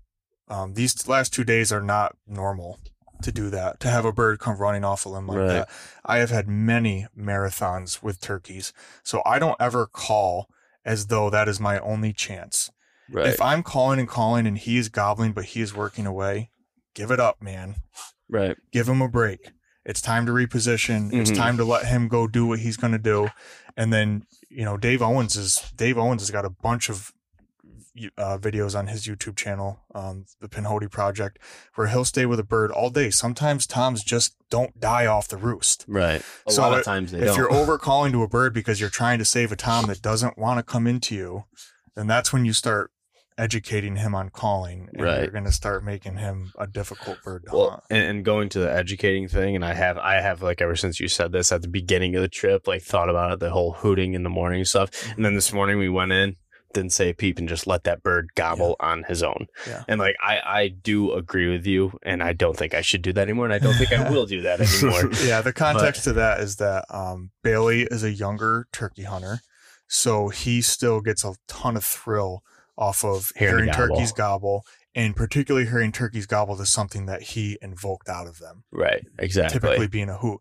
[0.47, 2.79] Um, these last two days are not normal
[3.21, 3.79] to do that.
[3.79, 5.47] To have a bird come running off a limb like Right.
[5.47, 5.69] that.
[6.05, 10.49] I have had many marathons with turkeys, so I don't ever call
[10.83, 12.69] as though that is my only chance.
[13.09, 16.51] right, If I'm calling and calling and he is gobbling but he is working away,
[16.93, 17.75] give it up, man
[18.29, 19.51] right, give him a break.
[19.85, 21.13] It's time to reposition.
[21.13, 21.35] It's Mhm.
[21.35, 23.29] time to let him go do what he's going to do.
[23.77, 27.13] And then, you know, Dave Owens is Dave Owens has got a bunch of
[28.17, 31.39] uh, videos on his YouTube channel, um, the Pinhoti Project,
[31.75, 33.09] where he'll stay with a bird all day.
[33.09, 35.85] Sometimes toms just don't die off the roost.
[35.87, 36.21] right.
[36.47, 37.31] A So lot of it- times they if don't.
[37.35, 40.01] If you're over calling to a bird because you're trying to save a tom that
[40.01, 41.45] doesn't want to come into you,
[41.95, 42.91] then that's when you start
[43.37, 44.87] educating him on calling.
[44.93, 45.21] And Right.
[45.21, 47.83] You're going to start making him a difficult bird to well, hunt.
[47.89, 50.99] and, and going to the educating thing, and I have, I have like ever since
[51.01, 53.73] you said this at the beginning of the trip, like thought about it, the whole
[53.73, 56.37] hooting in the morning stuff, and then this morning we went in,
[56.75, 59.83] didn't say peep, and just let that bird gobble on his own, Yeah.
[59.87, 63.11] and like I, I do agree with you, and I don't think I should do
[63.13, 65.11] that anymore, and I don't think I will do that anymore.
[65.23, 69.39] yeah, the context to that is that um, Bailey is a younger turkey hunter,
[69.87, 72.43] so he still gets a ton of thrill
[72.77, 74.63] off of Hearing hearing, turkeys gobble,
[74.95, 78.63] and particularly hearing turkeys gobble is something that he invoked out of them.
[78.71, 79.59] right, exactly.
[79.59, 80.39] Typically being a hoot,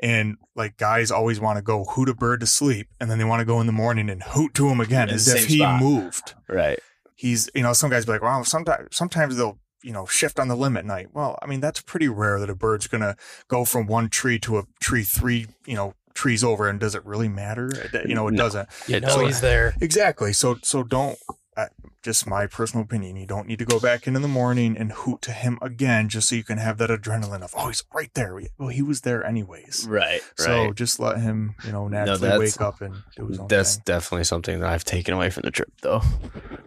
[0.00, 3.24] and like guys always want to go hoot a bird to sleep, and then they
[3.24, 5.58] want to go in the morning and hoot to him again In as if he
[5.58, 5.80] spot.
[5.82, 6.34] moved.
[6.48, 6.78] right,
[7.16, 10.48] He's you know some guys be like, well, sometimes sometimes they'll you know shift on
[10.48, 11.08] the limb at night.
[11.12, 13.16] Well, I mean that's pretty rare that a bird's gonna
[13.48, 17.04] go from one tree to a tree three you know trees over, and does it
[17.04, 17.70] really matter?
[18.06, 18.38] You know, it No.
[18.44, 18.68] doesn't.
[18.86, 19.74] You know So- he's there.
[19.80, 20.32] Exactly.
[20.32, 21.18] So so don't.
[21.56, 21.66] Uh,
[22.02, 23.16] just my personal opinion.
[23.16, 26.08] You don't need to go back in in the morning and hoot to him again,
[26.10, 28.38] just so you can have that adrenaline of, oh, he's right there.
[28.58, 29.86] Well, he was there anyways.
[29.88, 30.74] right, So right.
[30.74, 33.82] just let him, you know, naturally that's- wake up and do his own That's thing.
[33.86, 36.02] definitely something that I've taken away from the trip, though.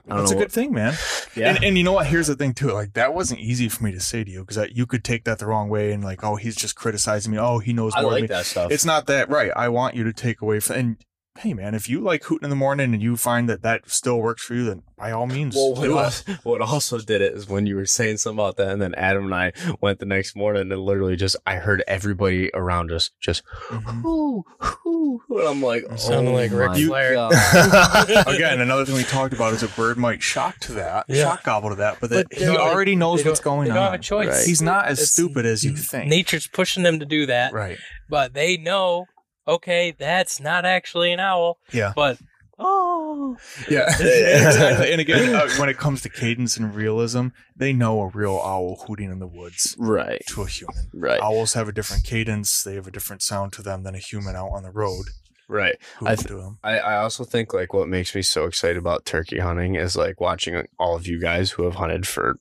[0.09, 0.95] I That's a good thing, man.
[1.35, 1.49] Yeah.
[1.53, 2.07] And, and you know what?
[2.07, 2.71] Here's the thing too.
[2.71, 5.37] Like that wasn't easy for me to say to you because you could take that
[5.37, 7.37] the wrong way and like, oh, he's just criticizing me.
[7.37, 8.27] Oh, he knows more I like than me.
[8.29, 8.71] that stuff.
[8.71, 9.51] It's not that right.
[9.55, 10.97] I want you to take away from and.
[11.37, 14.19] Hey man, if you like hooting in the morning and you find that that still
[14.19, 16.01] works for you, then by all means, Well, what, do it.
[16.03, 18.93] also, what also did it is when you were saying something about that, and then
[18.95, 23.11] Adam and I went the next morning, and literally just I heard everybody around us
[23.21, 24.03] just Mhm.
[24.03, 24.43] whoo
[24.83, 27.13] whoo, and I'm like, You sounded oh like Ric my Flair.
[27.13, 28.27] God.
[28.27, 31.23] Again, another thing we talked about is a bird might shock to that, Yeah.
[31.23, 33.69] shock gobble to that, but, that But he they don't- already knows what's going they
[33.71, 33.75] on.
[33.77, 34.27] don't have a choice.
[34.27, 34.45] Right.
[34.45, 36.09] He's not as It's- stupid as you think.
[36.09, 37.77] Nature's pushing them to do that, right.
[38.09, 39.05] but they know,
[39.55, 41.59] okay, that's not actually an owl.
[41.71, 41.93] Yeah.
[41.95, 42.17] But
[42.61, 43.37] Oh,
[43.69, 44.91] Yeah, exactly.
[44.91, 48.83] And again, uh, when it comes to cadence and realism, they know a real owl
[48.85, 50.89] hooting in the woods right, to a human.
[50.93, 53.99] right, Owls have a different cadence; they have a different sound to them than a
[53.99, 55.05] human out on the road.
[55.47, 55.77] right.
[56.01, 56.57] I Hooting th- to 'em.
[56.61, 60.19] I, I also think like what makes me so excited about turkey hunting is like
[60.19, 62.39] watching all of you guys who have hunted for.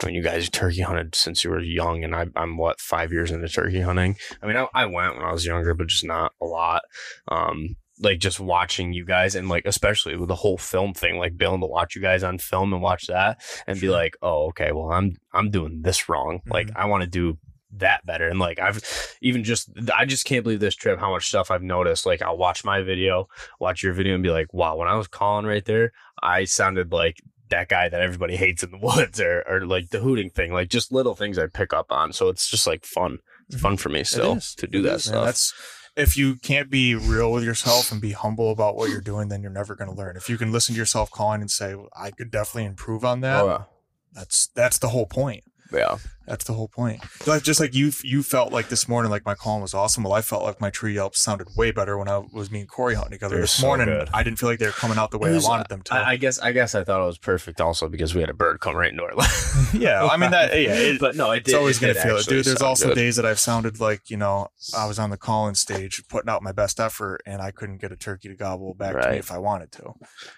[0.00, 3.12] I mean, you guys turkey hunted since you were young, and I, I'm what five
[3.12, 4.16] years into turkey hunting.
[4.42, 6.82] I mean, I, I went when I was younger, but just not a lot.
[7.28, 11.36] Um, like just watching you guys, and like especially with the whole film thing, like
[11.36, 14.48] being able to watch you guys on film and watch that, and be like, oh,
[14.48, 16.40] okay, well, I'm I'm doing this wrong.
[16.46, 17.38] Like I want to do
[17.78, 18.82] that better, and like I've
[19.20, 22.06] even just I just can't believe this trip how much stuff I've noticed.
[22.06, 23.28] Like I'll watch my video,
[23.60, 26.92] watch your video, and be like, wow, when I was calling right there, I sounded
[26.92, 27.22] like
[27.52, 30.68] that guy that everybody hates in the woods, or or like the hooting thing, like
[30.68, 32.12] just little things I pick up on.
[32.12, 33.18] So it's just like fun.
[33.48, 35.14] It's fun for me still to do It that is, man.
[35.14, 35.24] stuff.
[35.26, 35.54] That's
[35.94, 39.42] if you can't be real with yourself and be humble about what you're doing, then
[39.42, 40.16] you're never going to learn.
[40.16, 43.20] If you can listen to yourself calling and say, well, "I could definitely improve on
[43.20, 43.66] that," oh,
[44.12, 45.44] that's that's the whole point.
[45.72, 45.96] Yeah.
[46.26, 47.02] That's the whole point.
[47.26, 50.04] Like just like you, you felt like this morning, like my calling was awesome.
[50.04, 52.68] Well, I felt like my tree yelps sounded way better when I was me and
[52.68, 53.34] Corey hunting together.
[53.34, 54.08] They're This so morning, good.
[54.14, 55.94] I didn't feel like they were coming out the way was- I wanted them to.
[55.94, 58.34] I, I guess I guess I thought it was perfect also because we had a
[58.34, 59.12] bird come right into our
[59.74, 60.52] yeah, I mean that.
[60.52, 62.44] Yeah, it, but no, it it's always it gonna did feel it, dude.
[62.44, 62.94] There's also good.
[62.94, 64.46] days that I've sounded like you know
[64.78, 67.90] I was on the calling stage, putting out my best effort, and I couldn't get
[67.90, 69.94] a turkey to gobble back to me if I wanted to.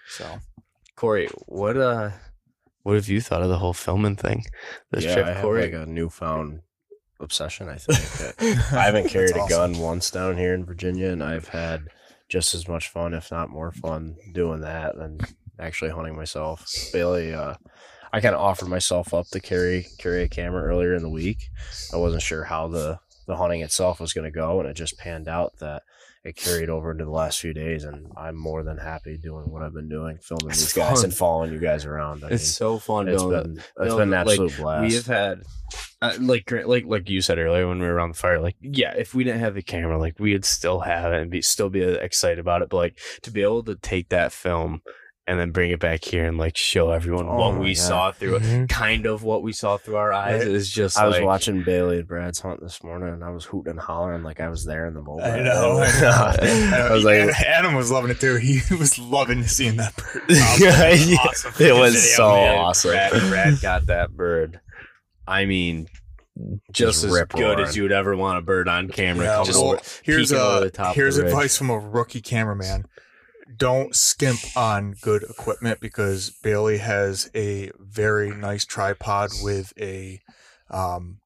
[0.08, 0.38] So
[0.96, 2.10] Corey, what uh,
[2.84, 4.44] what have you thought of the whole filming thing?
[4.90, 5.62] This yeah, trip, I have Corey.
[5.62, 6.60] like a newfound
[7.18, 7.68] obsession.
[7.68, 8.40] I think
[8.72, 9.72] I haven't carried That's a awesome.
[9.72, 11.88] gun once down here in Virginia, and I've had
[12.28, 15.18] just as much fun, if not more fun, doing that than
[15.58, 16.64] actually hunting myself.
[16.92, 17.54] Bailey, uh,
[18.12, 21.48] I kind of offered myself up to carry carry a camera earlier in the week.
[21.92, 24.98] I wasn't sure how the the hunting itself was going to go, and it just
[24.98, 25.82] panned out that
[26.24, 29.62] it carried over into the last few days, and I'm more than happy doing what
[29.62, 32.24] I've been doing, filming It's these guys and following you guys around.
[32.24, 33.70] I it's so fun mean, it's been it.
[33.80, 34.88] it's No, been an like, absolute blast.
[34.88, 35.42] We have had,
[36.00, 38.40] uh, like, like, like you said earlier when we were around the fire.
[38.40, 41.30] Like, yeah, if we didn't have the camera, like, we would still have it and
[41.30, 42.70] be still be excited about it.
[42.70, 44.80] But like, to be able to take that film
[45.26, 47.80] and then bring it back here and like show everyone Oh what we God.
[47.82, 48.68] saw through, Mhm.
[48.68, 50.48] kind of what we saw through our eyes, Right.
[50.54, 50.98] is just.
[50.98, 54.22] I was watching Bailey and Brad's hunt this morning, and I was hooting and hollering
[54.22, 55.26] like I was there in the moment.
[55.26, 55.78] I know.
[55.82, 56.36] I,
[56.70, 56.86] know.
[56.88, 58.36] I was like, Adam was loving it too.
[58.36, 60.22] He was loving seeing that bird.
[60.28, 61.16] Yeah, yeah.
[61.24, 61.52] Awesome.
[61.58, 62.58] It was Video, so man.
[62.58, 62.90] awesome.
[62.90, 64.60] Brad, Brad got that bird.
[65.26, 65.86] I mean,
[66.72, 69.24] just, Just as good as you would ever want a bird on camera.
[69.24, 72.84] Yeah, coming well, here's a the top here's advice from a rookie cameraman.
[73.56, 80.20] Don't skimp on good equipment because Bailey has a very nice tripod with a
[80.70, 81.18] um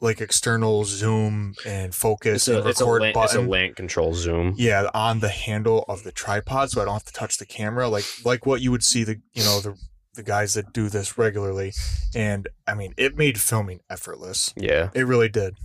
[0.00, 3.50] like external zoom and focus It's a, and it's, a record LANC, it's a button.
[3.50, 4.54] LANC control zoom.
[4.56, 7.88] yeah, on the handle of the tripod, so I don't have to touch the camera,
[7.88, 9.74] like like what you would see the you know the
[10.14, 11.72] the guys that do this regularly,
[12.14, 14.52] and I mean it made filming effortless.
[14.56, 14.90] Yeah.
[14.94, 15.56] It really did.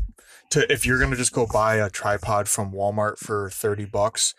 [0.51, 4.33] To if you're gonna just go buy a tripod from Walmart for thirty bucks,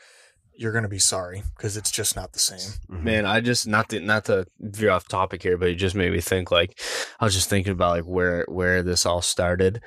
[0.57, 2.59] you're gonna be sorry because it's just not the same.
[2.91, 3.05] Mm-hmm.
[3.05, 6.13] Man, I just not to not to veer off topic here, but it just made
[6.13, 6.79] me think like
[7.21, 9.81] I was just thinking about like where where this all started,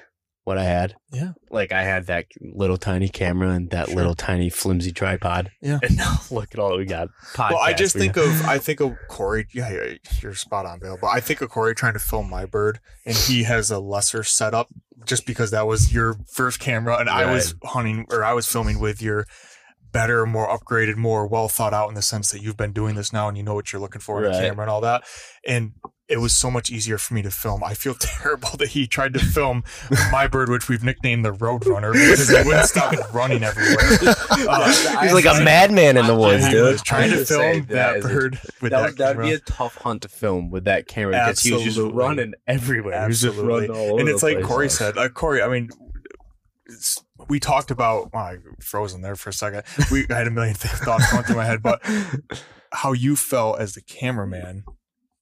[0.44, 0.96] what I had.
[1.12, 1.32] Yeah.
[1.50, 3.96] Like I had that little tiny camera and that Sure.
[3.96, 5.52] little tiny flimsy tripod.
[5.62, 5.80] Yeah.
[5.82, 7.10] And now look at all we got.
[7.38, 8.00] well, I just Podcast.
[8.00, 9.48] think of I think of Corey.
[9.54, 10.98] Yeah, yeah, you're spot on, Bill.
[11.00, 14.24] But I think of Corey trying to film my bird, and he has a lesser
[14.24, 14.68] setup
[15.06, 18.80] just because that was your first camera, and I was hunting or I was filming
[18.80, 19.26] with your
[19.98, 23.12] better, more upgraded, more well thought out in the sense that you've been doing this
[23.12, 25.04] now and you know what you're looking for in a camera and all that.
[25.46, 25.72] And
[26.08, 27.64] it was so much easier for me to film.
[27.64, 29.64] I feel terrible that he tried to film
[30.12, 33.78] my bird, which we've nicknamed the Roadrunner, because he wouldn't stop running everywhere.
[34.50, 36.72] Uh, He's like a madman in the woods, he dude.
[36.72, 39.40] was trying to film that that is a- bird with that, that, would, be a
[39.40, 43.02] tough hunt to film with that camera because he was just running everywhere.
[43.02, 43.70] He was just Absolutely.
[43.70, 44.42] running and it's like.
[44.44, 45.70] Corey said, like Corey, I mean,
[46.68, 49.64] it's, we talked about, wow, I frozen there for a second.
[49.92, 51.82] We I had a million th- thoughts going through my head, but
[52.72, 54.64] how you felt as the cameraman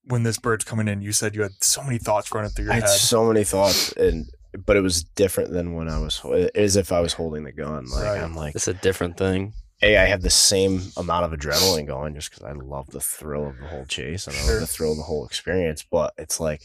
[0.07, 2.73] when this bird's coming in, you said you had so many thoughts running through your
[2.73, 2.83] head.
[2.83, 2.91] I head.
[2.91, 4.25] had so many thoughts, and
[4.65, 6.21] but it was different than when I was
[6.53, 7.87] as if I was holding the gun.
[7.87, 8.21] Like Right.
[8.21, 9.53] I'm like, It's a different thing.
[9.81, 13.47] a I have the same amount of adrenaline going just because I love the thrill
[13.49, 15.83] of the whole chase and I love the thrill of the whole experience.
[15.89, 16.61] But it's like,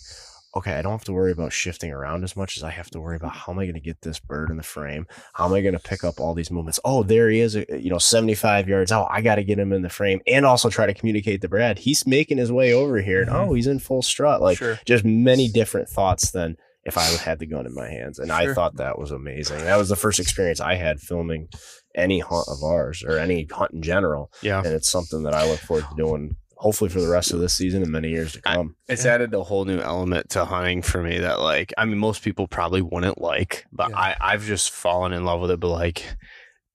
[0.56, 3.00] okay, I don't have to worry about shifting around as much as I have to
[3.00, 5.06] worry about how am I going to get this bird in the frame?
[5.34, 6.80] How am I going to pick up all these movements?
[6.84, 9.06] Oh, there he is, uh, you know, 75 yards out.
[9.10, 11.78] I got to get him in the frame and also try to communicate to Brad.
[11.78, 13.22] He's making his way over here.
[13.22, 13.48] And, Mhm.
[13.48, 14.40] oh, he's in full strut.
[14.42, 14.78] Like sure.
[14.84, 18.18] just many different thoughts than if I had the gun in my hands.
[18.18, 19.58] And I thought that was amazing.
[19.60, 21.48] That was the first experience I had filming
[21.94, 24.32] any hunt of ours or any hunt in general.
[24.42, 24.58] Yeah.
[24.58, 27.54] And it's something that I look forward to doing hopefully for the rest of this
[27.54, 28.76] season and many years to I- come.
[28.88, 32.22] It's added a whole new element to hunting for me that like I mean most
[32.22, 33.98] people probably wouldn't like, but Yeah.
[33.98, 35.58] I I've just fallen in love with it.
[35.60, 36.04] But like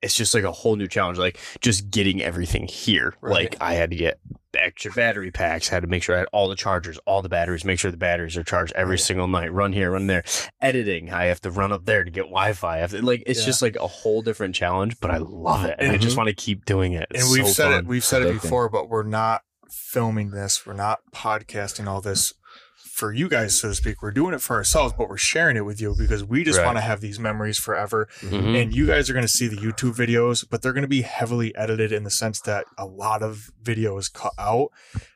[0.01, 1.17] it's just like a whole new challenge.
[1.17, 3.15] Like just getting everything here.
[3.21, 3.31] Right.
[3.51, 4.19] Like I had to get
[4.55, 5.67] extra battery packs.
[5.67, 7.65] Had to make sure I had all the chargers, all the batteries.
[7.65, 9.51] Make sure the batteries are charged every single night.
[9.51, 10.23] Run here, run there.
[10.61, 11.11] Editing.
[11.11, 12.75] I have to run up there to get Wi-Fi.
[12.75, 13.45] I have to, like it's Yeah.
[13.47, 14.97] just like a whole different challenge.
[14.99, 16.01] But I love it, and I Mhm.
[16.01, 17.07] just want to keep doing it.
[17.11, 20.65] It's and we've so said it we've said it before but we're not filming this
[20.65, 22.33] we're not podcasting all this
[22.77, 25.65] for you guys so to speak we're doing it for ourselves but we're sharing it
[25.65, 26.65] with you because we just Right.
[26.65, 28.61] want to have these memories forever Mhm.
[28.61, 31.01] and you guys are going to see the youtube videos but they're going to be
[31.01, 34.69] heavily edited in the sense that a lot of video is cut out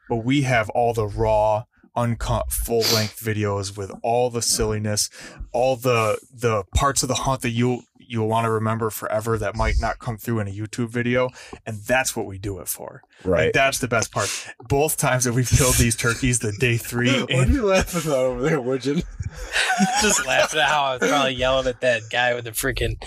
[0.10, 1.64] but we have all the raw
[1.95, 5.10] uncut full length videos with all the silliness
[5.52, 9.55] all the the parts of the hunt that you you'll want to remember forever that
[9.55, 11.30] might not come through in a YouTube video
[11.66, 13.03] and that's what we do it for.
[13.24, 13.45] Right.
[13.45, 14.30] Like that's the best part.
[14.68, 18.01] Both times that we've killed these turkeys, the day three and what are you laughing
[18.01, 19.03] about over there, Woodgen?
[20.01, 22.97] just laughing at how I was probably yelling at that guy with the freaking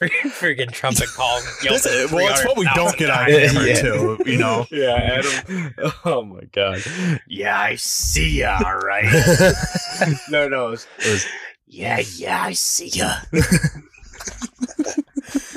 [0.00, 1.40] freaking trumpet call.
[1.62, 3.80] yelled This- at well, it's what we don't get on camera Yeah.
[3.82, 4.66] too, you know.
[4.72, 5.74] Yeah, Adam.
[6.04, 6.82] Oh my god.
[7.28, 8.58] Yeah, I see ya.
[8.64, 9.04] All right.
[10.30, 11.26] no, no, it was, it was.
[11.66, 13.14] Yeah, yeah, I see ya.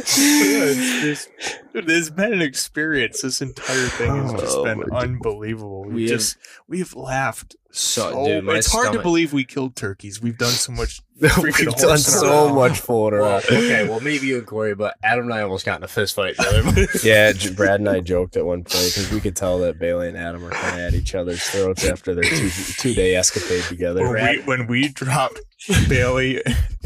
[0.08, 1.30] It's just,
[1.74, 3.22] there's been an experience.
[3.22, 5.84] This entire thing has just Oh, been unbelievable.
[5.86, 6.38] We, We have- just
[6.68, 8.26] we've laughed So, so.
[8.26, 10.22] dude, my it's hard to believe we killed turkeys.
[10.22, 11.02] We've done so much.
[11.42, 12.56] We've done so around.
[12.56, 15.78] much fooling Well, okay, well maybe you and Corey, but Adam and I almost got
[15.80, 16.36] in a fist fight.
[16.36, 16.88] the other day.
[17.04, 20.18] Yeah, Brad and I joked at one point because we could tell that Bailey and
[20.18, 24.04] Adam were kind of at each other's throats after their two two day escapade together.
[24.10, 25.40] When we, when we dropped
[25.88, 26.42] Bailey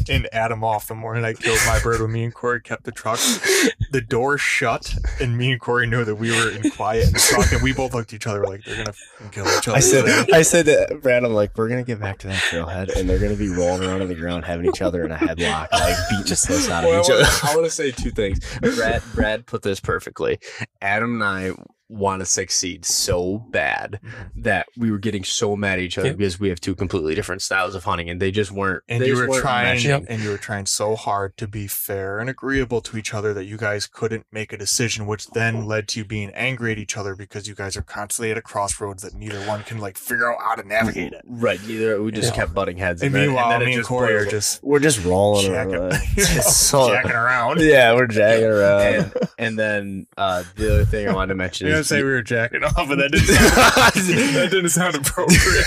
[0.08, 2.92] and Adam off the morning I killed my bird when me and Corey kept the
[2.92, 3.18] truck,
[3.90, 7.18] the door shut and me and Corey knew that we were in quiet in the
[7.18, 8.94] truck and we both looked at each other like they're gonna
[9.30, 9.76] kill each other.
[9.76, 10.30] I said.
[10.32, 13.18] I said to Brad, I'm like, we're gonna get back to that trailhead, and they're
[13.18, 16.24] gonna be rolling around on the ground, having each other in a headlock, like beating
[16.24, 17.22] the piss out of Well, each I other.
[17.24, 18.38] wanna- I want to say two things.
[18.60, 20.38] Brad, Brad put this perfectly.
[20.80, 21.52] Adam and I
[21.90, 23.98] want to succeed so bad
[24.36, 26.14] that we were getting so mad at each other Yeah.
[26.14, 28.82] because we have two completely different styles of hunting, and they just weren't.
[28.88, 29.80] and you were trying.
[29.80, 30.04] Yep.
[30.08, 33.44] and you were trying so hard to be fair and agreeable to each other that
[33.44, 36.96] you guys couldn't make a decision which then led to you being angry at each
[36.96, 40.30] other because you guys are constantly at a crossroads that neither one can like figure
[40.32, 41.60] out how to navigate it Right.
[41.66, 42.36] Neither we just Yeah.
[42.42, 43.02] kept butting heads.
[43.02, 45.92] and then- meanwhile then me and just corey are just We're just rolling jacking, around.
[46.16, 48.82] you know, It's so- jacking around Yeah, we're jagging around.
[48.94, 52.10] and, and then uh, the other thing I wanted to mention You're gonna say we
[52.10, 55.64] were jacking off, but that didn't sound, that didn't sound appropriate.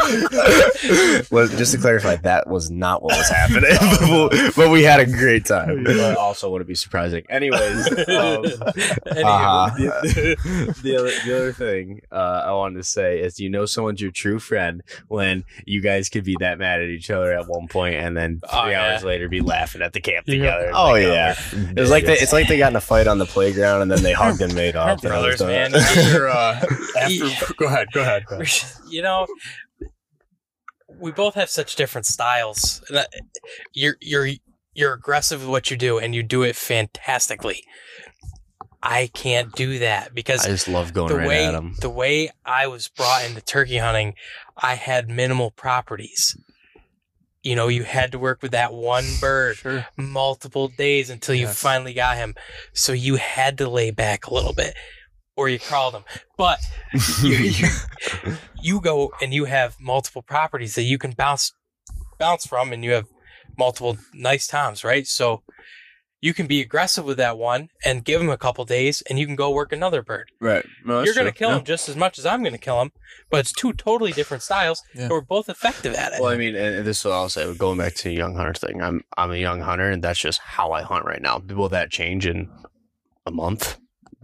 [1.30, 5.00] well, just to clarify, that was not what was happening, but, we- but we had
[5.00, 5.84] a great time.
[5.84, 7.24] but also wouldn't be surprising.
[7.28, 9.70] Anyways, um, Anywho, Uh-huh.
[9.76, 14.00] the, the other the other thing uh, I wanted to say is you know someone's
[14.00, 17.68] your true friend when you guys could be that mad at each other at one
[17.68, 18.92] point and then three Oh, yeah.
[18.92, 20.34] hours later be laughing at the camp Yeah.
[20.36, 20.70] together.
[20.74, 23.06] Oh Like, yeah, we're it was like they, it's like they got in a fight
[23.06, 25.04] on the playground and then they hugged and made Our up.
[25.04, 26.12] and it was brothers, man.
[26.12, 26.60] You're, uh,
[27.00, 28.24] after, go ahead, go ahead.
[28.26, 28.48] Go ahead.
[28.88, 29.26] you know,
[31.00, 32.82] we both have such different styles.
[33.72, 34.28] You're you're
[34.74, 37.64] you're aggressive with what you do, and you do it fantastically.
[38.82, 41.74] I can't do that because I just love going the right way at them.
[41.80, 44.14] the way I was brought into turkey hunting,
[44.56, 46.34] I had minimal properties.
[47.42, 49.86] You know, you had to work with that one bird Sure.
[49.98, 52.34] multiple days until you finally got him.
[52.72, 54.74] So you had to lay back a little bit,
[55.36, 56.04] or you crawled them.
[56.36, 56.58] But
[57.22, 57.68] you, you,
[58.62, 61.52] you go and you have multiple properties that you can bounce
[62.18, 63.06] bounce from, and you have
[63.56, 65.06] multiple nice times, right?
[65.06, 65.42] So
[66.20, 69.26] you can be aggressive with that one and give him a couple days, and you
[69.26, 70.30] can go work another bird.
[70.40, 70.64] Right.
[70.84, 72.92] No, You're going to kill him just as much as I'm going to kill him,
[73.30, 74.82] but it's two totally different styles.
[74.94, 75.02] Yeah.
[75.02, 76.20] And we're both effective at it.
[76.20, 77.52] Well, I mean, and and this is what I'll say.
[77.54, 80.40] Going back to the young hunter thing, I'm I'm a young hunter, and that's just
[80.40, 81.38] how I hunt right now.
[81.38, 82.50] Will that change in
[83.24, 83.78] a month,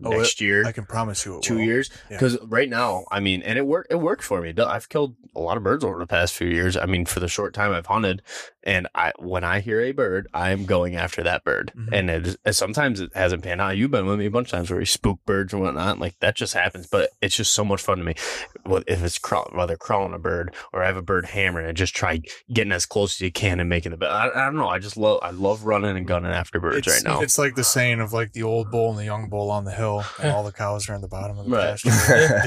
[0.04, 1.62] Oh, next year, I can promise you it two will.
[1.62, 1.90] years?
[2.10, 2.16] Yeah.
[2.16, 3.90] Because right now, I mean, and it worked.
[3.90, 4.52] It worked for me.
[4.58, 6.76] I've killed a lot of birds over the past few years.
[6.76, 8.22] I mean, for the short time I've hunted,
[8.66, 11.72] And I, when I hear a bird, I'm going after that bird.
[11.74, 11.88] Mhm.
[11.92, 13.76] And it, is- sometimes it hasn't panned out.
[13.76, 15.98] You've been with me a bunch of times where you spook birds and whatnot.
[16.00, 16.88] Like that just happens.
[16.88, 18.14] But it's just so much fun to me.
[18.66, 21.94] If it's crawl, whether crawling a bird or I have a bird hammering, and just
[21.94, 22.20] try
[22.52, 24.10] getting as close as you can and making the best.
[24.12, 24.68] I, I don't know.
[24.68, 25.20] I just love.
[25.22, 27.20] I love running and gunning after birds it's, right now.
[27.20, 29.70] It's like the saying of like the old bull and the young bull on the
[29.72, 31.80] hill, and all the cows are in the bottom of the Right.
[31.80, 31.90] pasture.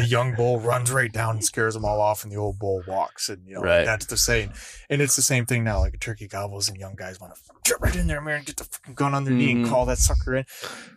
[0.01, 2.83] the young bull runs right down and scares them all off, and the old bull
[2.85, 3.29] walks.
[3.29, 3.85] And you know Right.
[3.85, 4.51] that's the saying.
[4.89, 5.79] And it's the same thing now.
[5.79, 8.57] Like a turkey gobbles, and young guys want to jump right in there, man, get
[8.57, 9.69] the fucking gun on their knee and Mhm.
[9.69, 10.45] call that sucker in.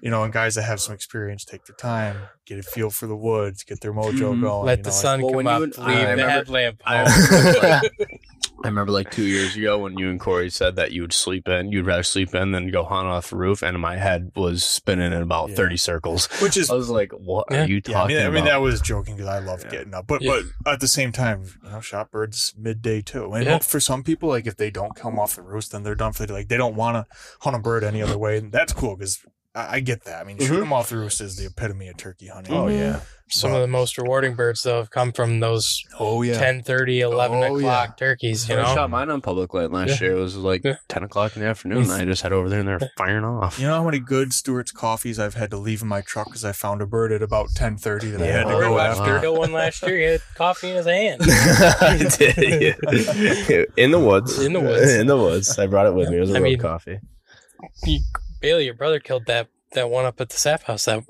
[0.00, 3.06] You know, and guys that have some experience take their time, get a feel for
[3.06, 4.40] the woods, get their mojo Mhm.
[4.40, 4.66] going.
[4.66, 5.60] Let you the know, sun well, come when up.
[5.60, 7.80] you Leave I the remember- headlamp I home.
[8.64, 11.48] I remember like two years ago when you and Corey said that you would sleep
[11.48, 14.64] in, you'd rather sleep in than go hunt off the roof, and my head was
[14.64, 15.56] spinning in about Yeah.
[15.56, 16.26] thirty circles.
[16.40, 17.64] which is I was like, "What Yeah.
[17.64, 19.70] are you Yeah, I talking mean, I mean that was joking because I love Yeah.
[19.70, 20.40] getting up, but Yeah.
[20.64, 23.32] but at the same time, you know, shot birds midday too.
[23.32, 23.58] And Yeah.
[23.58, 26.22] for some people, like if they don't come off the roost, then they're done for
[26.22, 26.32] the day.
[26.34, 29.18] Like they don't want to hunt a bird any other way, and that's cool because
[29.55, 30.20] I, I get that.
[30.20, 30.61] I mean, shooting Mhm.
[30.61, 32.55] them off the roost is the epitome of turkey hunting.
[32.55, 33.00] Oh, yeah.
[33.28, 37.00] Some of the most rewarding birds, though, have come from those oh yeah, 10, 30,
[37.00, 37.94] 11 Oh, o'clock yeah.
[38.07, 38.74] turkeys, you I know?
[38.74, 40.09] shot mine on public land last Yeah.
[40.09, 40.16] year.
[40.18, 40.74] It was like Yeah.
[40.88, 41.84] ten o'clock in the afternoon.
[41.84, 43.59] and I just head over there and they're firing off.
[43.59, 46.44] You know how many good Stewart's coffees I've had to leave in my truck because
[46.44, 48.80] I found a bird at about ten thirty that I had to Oh, go wow.
[49.00, 49.18] after.
[49.20, 49.96] Killed one last year.
[49.96, 51.22] He had coffee in his hand.
[51.24, 52.76] I did.
[53.48, 53.62] yeah.
[53.82, 54.38] In the woods.
[54.44, 54.92] In the woods.
[54.92, 55.59] In the woods.
[55.59, 56.18] I brought it with me.
[56.18, 56.98] It was a I road mean- coffee.
[57.86, 58.00] You-
[58.43, 61.03] Bailey, your brother killed that that one up at the sap house that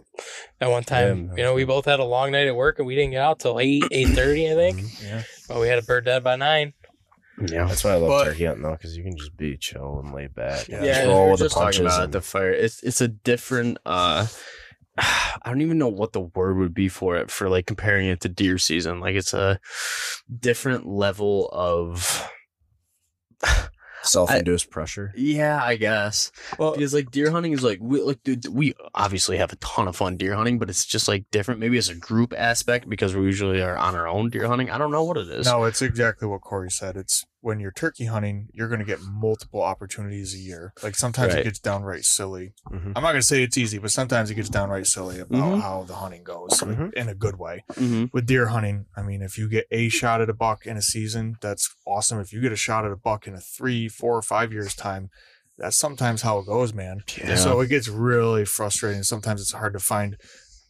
[0.60, 1.30] that one time.
[1.30, 3.20] Yeah, you know, we both had a long night at work and we didn't get
[3.22, 5.02] out till eight eight thirty, I think.
[5.02, 5.22] Yeah.
[5.48, 6.72] But we had a bird dead by nine.
[7.44, 7.66] Yeah.
[7.66, 10.14] That's why I love But- turkey hunting though, because you can just be chill and
[10.14, 10.68] laid back.
[10.68, 10.84] Yeah.
[10.84, 11.80] Yeah, just we roll were with the just talking punches.
[11.94, 12.52] about and- the fire.
[12.52, 13.78] It's it's a different.
[13.84, 14.26] uh
[14.98, 18.20] I don't even know what the word would be for it for like comparing it
[18.20, 19.00] to deer season.
[19.00, 19.58] Like it's a
[20.38, 22.28] different level of.
[24.02, 25.12] self-induced pressure.
[25.16, 26.32] Yeah, I guess.
[26.58, 29.88] Well, because like deer hunting is like we like dude, we obviously have a ton
[29.88, 31.60] of fun deer hunting, but it's just like different.
[31.60, 34.70] Maybe it's a group aspect because we usually are on our own deer hunting.
[34.70, 35.46] I don't know what it is.
[35.46, 36.96] No, it's exactly what Corey said.
[36.96, 40.72] It's when you're turkey hunting, you're going to get multiple opportunities a year.
[40.82, 41.40] Like sometimes Right.
[41.40, 42.54] it gets downright silly.
[42.70, 42.92] Mhm.
[42.96, 45.60] I'm not going to say it's easy, but sometimes it gets downright silly about Mhm.
[45.60, 46.94] how the hunting goes Mhm.
[46.94, 47.64] in a good way.
[47.76, 50.76] hmm With deer hunting, I mean, if you get a shot at a buck in
[50.76, 52.20] a season, that's awesome.
[52.20, 54.74] If you get a shot at a buck in a three, four, or five years
[54.76, 55.10] time,
[55.58, 57.02] that's sometimes how it goes, man.
[57.18, 57.34] Yeah.
[57.34, 59.02] So it gets really frustrating.
[59.02, 60.16] Sometimes it's hard to find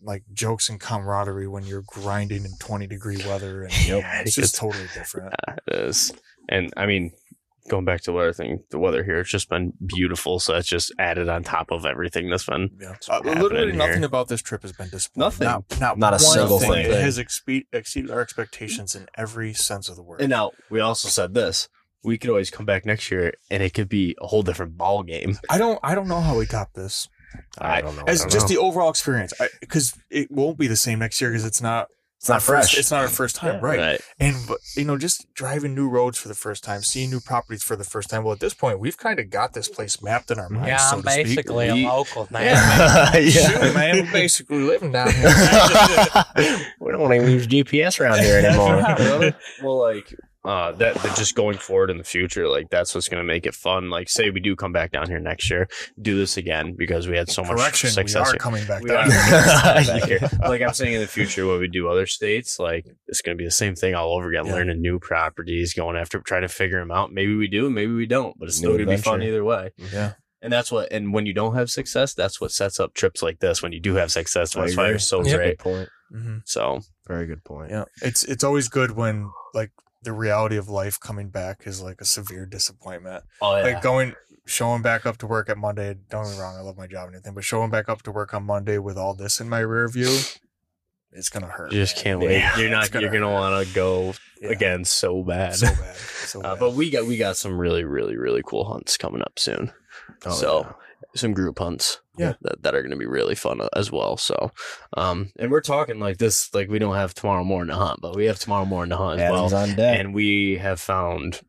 [0.03, 4.41] like jokes and camaraderie when you're grinding in 20 degree weather and Yeah, it's it
[4.43, 5.35] just totally different.
[5.49, 6.13] Yeah, it is.
[6.49, 7.13] And I mean,
[7.69, 10.41] going back to the weather thing, the weather here, it's just been beautiful.
[10.41, 12.71] So it's just added on top of everything that's been.
[12.81, 14.07] Yeah, uh, happening literally nothing here.
[14.07, 15.47] about this trip has been disappointing.
[15.47, 15.79] Nothing.
[15.79, 16.73] not, not, Not a single thing.
[16.73, 16.87] thing.
[16.87, 20.21] It has expe- exceeded our expectations in every sense of the word.
[20.21, 21.69] And now we also said this.
[22.05, 25.05] We could always come back next year and it could be a whole different ball
[25.05, 25.39] game.
[25.49, 27.09] I don't, I don't know how we top this.
[27.59, 28.05] I don't know.
[28.07, 28.55] As don't just know.
[28.55, 31.89] the overall experience, because it won't be the same next year because it's not.
[32.19, 32.79] It's not our first- fresh.
[32.79, 33.79] It's not our first time, right?
[33.81, 34.01] Right.
[34.21, 34.37] And
[34.77, 37.83] you know, just driving new roads for the first time, seeing new properties for the
[37.83, 38.23] first time.
[38.23, 40.55] Well, at this point, we've kind of got this place mapped in our mm-hmm.
[40.55, 40.69] minds.
[40.69, 41.27] Yeah, so I'm to speak.
[41.27, 42.41] basically We- a local now.
[42.41, 43.31] Yeah, yeah.
[43.31, 45.35] Shoot, man, we're basically living down here.
[46.81, 49.35] we don't want to use GPS around here anymore.
[49.61, 50.15] well, like
[50.45, 53.47] uh, that, that just going forward in the future, like that's what's going to make
[53.47, 53.91] it fun.
[53.91, 55.69] Like, say we do come back down here next year,
[56.01, 58.33] do this again because we had so much Correction, we success.
[58.35, 59.09] are coming back We down.
[59.09, 59.13] are
[59.83, 60.01] here.
[60.01, 60.31] back here.
[60.43, 63.41] Like I'm saying in the future, when we do other states, like it's going to
[63.41, 64.47] be the same thing all over again.
[64.47, 64.55] Yeah.
[64.55, 67.13] Learning new properties, going after, trying to figure them out.
[67.13, 69.71] Maybe we do, maybe we don't, but it's still going to be fun either way.
[69.93, 70.15] Yeah.
[70.41, 70.91] And that's what.
[70.91, 73.63] And when you don't have success, that's what sets up trips like this.
[73.63, 74.93] When you do have success, I that's why agree.
[74.95, 75.37] they're so Yep.
[75.37, 75.59] great.
[75.59, 75.89] Good point.
[76.11, 77.71] hmm So Very good point.
[77.71, 79.71] Yeah, it's it's always good when like
[80.03, 83.25] the reality of life coming back is like a severe disappointment.
[83.41, 84.15] oh yeah, Like going
[84.47, 85.97] showing back up to work at Monday.
[86.11, 88.11] Don't get me wrong, I love my job and everything, but showing back up to
[88.13, 90.19] work on Monday with all this in my rear view,
[91.13, 91.73] it's gonna hurt.
[91.73, 92.03] you just man.
[92.05, 92.39] can't wait.
[92.39, 92.91] Yeah, you're not.
[92.91, 94.49] gonna You're gonna want to go Yeah.
[94.51, 95.55] again so bad.
[95.55, 95.97] So bad.
[95.97, 99.39] So Uh, but we got we got some really really really cool hunts coming up
[99.39, 99.73] soon.
[100.25, 100.77] Oh, so.
[101.15, 102.35] Some group hunts Yeah.
[102.43, 104.51] that, that are going to be really fun uh, as well so
[104.97, 108.17] um and we're talking like this like we don't have tomorrow morning to hunt but
[108.17, 109.99] we have tomorrow morning to hunt as Adam's well on deck.
[109.99, 111.41] and we have found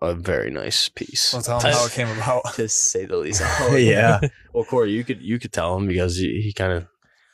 [0.00, 2.42] a very nice piece well, tell them how it came about.
[2.54, 4.20] to say the least Oh, yeah.
[4.52, 6.86] well corey you could you could tell him because he, he kind of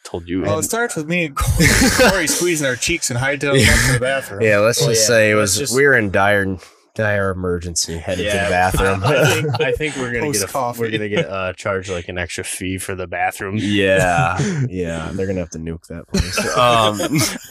[0.04, 1.66] told you Well, it starts with me and Corey,
[2.10, 4.40] Corey squeezing our cheeks and hiding up to the bathroom.
[4.40, 6.56] Yeah, let's Well, just yeah, say it was just- we were in dire
[6.99, 9.01] dire emergency headed to the bathroom.
[9.05, 12.18] I think, I think we're gonna get a, we're gonna get uh, charged like an
[12.18, 13.55] extra fee for the bathroom.
[13.59, 14.36] yeah,
[14.68, 16.38] yeah, they're gonna have to nuke that place.
[16.57, 16.99] Um,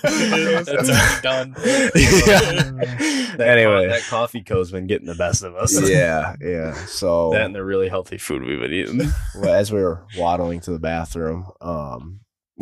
[0.04, 1.52] That's already done.
[3.38, 3.86] That Anyway.
[3.86, 5.90] co- that coffee co's been getting the best of us.
[5.90, 6.74] yeah, yeah.
[6.88, 9.02] So that and the really healthy food we've been eating.
[9.36, 12.20] well, as we were waddling to the bathroom, um,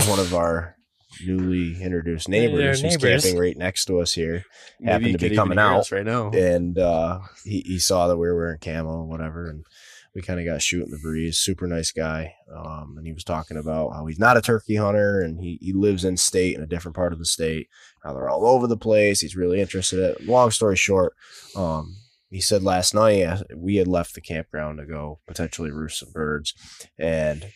[0.08, 0.75] one of our
[1.24, 3.24] newly introduced neighbors, who's neighbors.
[3.24, 4.43] camping right next to us here,
[4.80, 5.91] Maybe Happened you to be coming out.
[5.91, 6.30] right now.
[6.32, 9.66] and uh, he he saw that we were wearing camo and whatever, and
[10.13, 11.38] we kind of got shooting the breeze.
[11.38, 15.20] Super nice guy, um, and he was talking about how he's not a turkey hunter
[15.22, 17.68] and he he lives in state in a different part of the state.
[18.03, 19.20] How they're all over the place.
[19.22, 19.99] He's really interested.
[19.99, 20.26] In it.
[20.26, 21.13] Long story short,
[21.55, 21.95] um,
[22.30, 26.11] he said last night uh, we had left the campground to go potentially roost some
[26.13, 26.53] birds,
[26.97, 27.47] and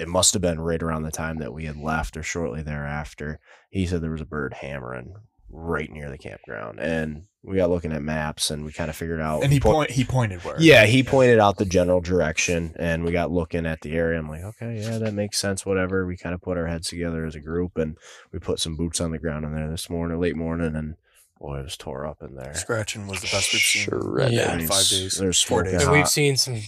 [0.00, 3.38] it must have been right around the time that we had left or shortly thereafter.
[3.70, 5.14] He said there was a bird hammering
[5.50, 9.20] right near the campground, and we got looking at maps and we kind of figured
[9.20, 9.42] out.
[9.42, 10.56] And he po- point he pointed where.
[10.60, 14.18] yeah, he pointed out the general direction, and we got looking at the area.
[14.18, 15.66] I'm like, okay, yeah, that makes sense.
[15.66, 16.06] Whatever.
[16.06, 17.96] We kind of put our heads together as a group, and
[18.32, 20.94] we put some boots on the ground in there this morning, late morning, and
[21.38, 22.54] boy, it was tore up in there.
[22.54, 23.84] Scratching was the best we've seen.
[23.84, 24.32] Shredded.
[24.32, 24.54] Yeah.
[24.54, 25.16] in five days.
[25.18, 25.82] There's four days.
[25.82, 26.60] And we've seen some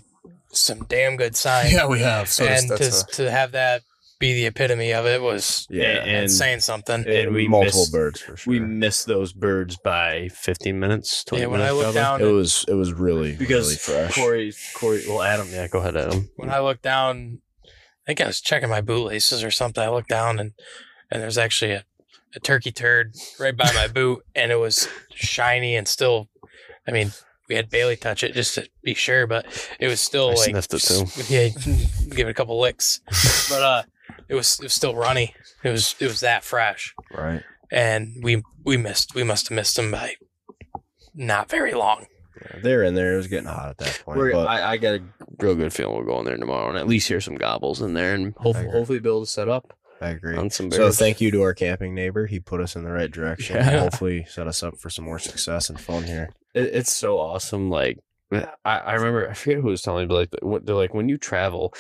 [0.53, 1.73] some damn good signs.
[1.73, 2.29] Yeah, we have.
[2.29, 3.83] So and that's, to to have that
[4.19, 7.05] be the epitome of it was Yeah, and saying something.
[7.09, 8.51] and we multiple missed, birds for sure.
[8.53, 11.25] we missed those birds by 15 minutes.
[11.25, 12.25] 20 Yeah, when I minutes looked probably.
[12.25, 13.77] down- it was it was really because really
[14.07, 14.15] fresh.
[14.15, 16.31] Corey, Corey, well, Adam, yeah, go ahead, Adam.
[16.37, 17.71] when I looked down, I
[18.07, 19.83] think I was checking my bootlaces or something.
[19.83, 20.53] I looked down and
[21.11, 21.85] and there's actually a,
[22.37, 26.29] a turkey turd right by my boot, and it was shiny and still.
[26.87, 27.11] I mean,
[27.53, 29.45] we had Bailey touch it just to be sure, but
[29.79, 31.05] it was still I like sniffed it too.
[31.29, 31.49] Yeah,
[32.09, 33.01] give it a couple licks,
[33.51, 33.83] but uh,
[34.27, 35.35] it was it was still runny.
[35.63, 37.43] It was it was that fresh, right.
[37.71, 40.15] and we we missed we must have missed them by
[41.15, 42.07] not very long.
[42.41, 43.13] Yeah, they're in there.
[43.13, 44.19] It was getting hot at that point.
[44.19, 45.03] We're, but I, I got a
[45.39, 47.93] real good feeling we'll go in there tomorrow and at least hear some gobbles in
[47.93, 48.79] there and hopefully, agree.
[48.79, 50.37] hopefully be able to set up I agree.
[50.51, 52.27] So thank you to our camping neighbor.
[52.27, 53.57] He put us in the right direction.
[53.57, 53.81] Yeah.
[53.81, 56.31] Hopefully set us up for some more success and fun here.
[56.55, 57.71] it, it's so awesome.
[57.71, 57.99] Like
[58.33, 61.09] uh, I, I remember, I forget who was telling me, but like they're like when
[61.09, 61.73] you travel.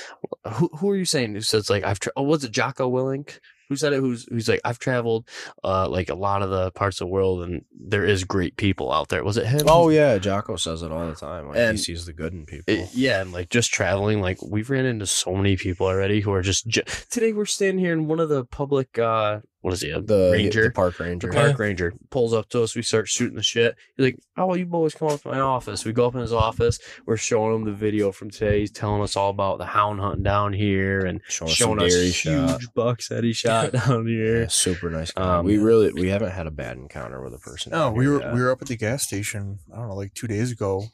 [0.54, 3.38] Who who are you saying who says like I've tra- oh was it Jocko Willink
[3.72, 4.00] who said it?
[4.00, 5.26] Who's who's like I've traveled
[5.64, 8.92] uh like a lot of the parts of the world and there is great people
[8.92, 9.24] out there.
[9.24, 9.62] Was it him?
[9.66, 11.48] Oh yeah, Jocko says it all the time.
[11.48, 12.72] Like And he sees the good in people.
[12.74, 16.32] It- yeah, and like just traveling, like we've ran into so many people already who
[16.32, 16.66] are just.
[16.66, 18.98] Ju- Today we're standing here in one of the public.
[18.98, 19.90] uh What is he?
[19.90, 20.64] A the ranger.
[20.64, 21.28] the park ranger.
[21.30, 22.74] The park ranger pulls up to us.
[22.74, 23.76] We start shooting the shit.
[23.96, 26.32] He's like, "Oh, you boys come up to my office." We go up in his
[26.32, 26.80] office.
[27.06, 28.58] We're showing him the video from today.
[28.60, 31.86] He's telling us all about the hound hunting down here and Showing us showing some
[31.86, 32.60] us huge shot.
[32.74, 34.48] bucks that he shot down Yeah, here.
[34.48, 35.12] super nice.
[35.12, 35.38] Guy.
[35.38, 37.70] Um, we really we haven't had a bad encounter with a person.
[37.70, 38.34] No, we were yet.
[38.34, 39.60] we were up at the gas station.
[39.72, 40.86] I don't know, like two days ago,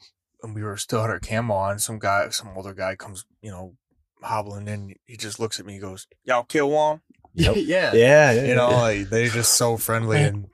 [0.43, 1.79] and we were still had our camo on.
[1.79, 3.73] Some guy, some older guy, comes, you know,
[4.21, 4.93] hobbling in.
[5.05, 5.73] He just looks at me.
[5.73, 7.01] He goes, "Y'all kill one."
[7.35, 7.55] Yep.
[7.57, 10.47] yeah, yeah, yeah, You know, like they're just so friendly, and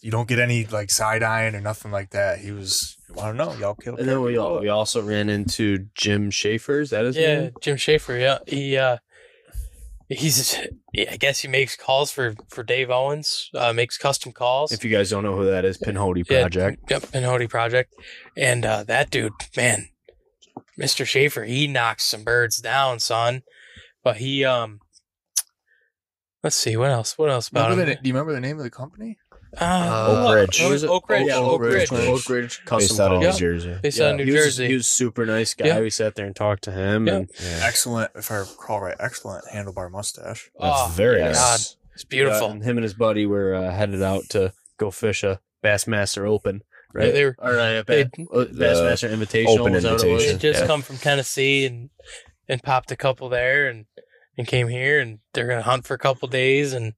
[0.00, 2.38] you don't get any like side eyeing or nothing like that.
[2.38, 3.98] He was, I don't know, y'all killed.
[4.00, 6.80] And then we all, we also ran into Jim Schaefer.
[6.80, 7.52] Is that his Yeah, name?
[7.60, 8.16] Jim Schaefer.
[8.16, 8.98] Yeah, he uh,
[10.08, 10.58] he's
[10.92, 13.50] yeah, I guess he makes calls for for Dave Owens.
[13.54, 14.72] Uh, makes custom calls.
[14.72, 16.90] If you guys don't know who that is, Pinhoti Yeah, Project.
[16.90, 17.94] Yep, Pinhoti Project.
[18.36, 19.88] And uh, that dude, man,
[20.78, 21.06] Mr.
[21.06, 23.42] Schaefer, he knocks some birds down, son.
[24.02, 24.80] But he um
[26.44, 27.16] let's see, what else?
[27.18, 27.96] What else about Remember him?
[27.96, 29.18] the, do you remember the name of the company?
[29.60, 30.60] Uh, Oak Ridge.
[30.62, 31.26] Oak, Oak Ridge.
[31.26, 31.92] yeah, Oak Ridge.
[31.92, 33.38] Oak Ridge Custom based out of New Calls.
[33.40, 33.78] Jersey.
[33.82, 34.66] Based out of New he was, Jersey.
[34.68, 35.66] He was a super nice guy.
[35.66, 35.80] Yeah.
[35.80, 37.06] We sat there and talked to him.
[37.08, 37.14] Yeah.
[37.16, 37.60] And Yeah.
[37.64, 40.50] Excellent, if I recall right, excellent handlebar mustache.
[40.60, 41.26] That's Oh, very yeah.
[41.32, 41.36] nice.
[41.38, 41.60] God.
[41.94, 42.46] It's beautiful.
[42.46, 46.28] uh, and him and his buddy were uh, headed out to go fish a Bassmaster
[46.28, 46.62] Open.
[46.94, 47.06] Right?
[47.06, 49.58] Yeah, they were- Or uh, they- ba- uh, Bassmaster Invitational.
[49.58, 50.04] Open was that what it?
[50.04, 50.38] They invitation.
[50.38, 50.66] just Yeah.
[50.68, 51.90] come from Tennessee and
[52.48, 53.86] and popped a couple there and
[54.38, 56.94] and came here and they're gonna hunt for a couple days and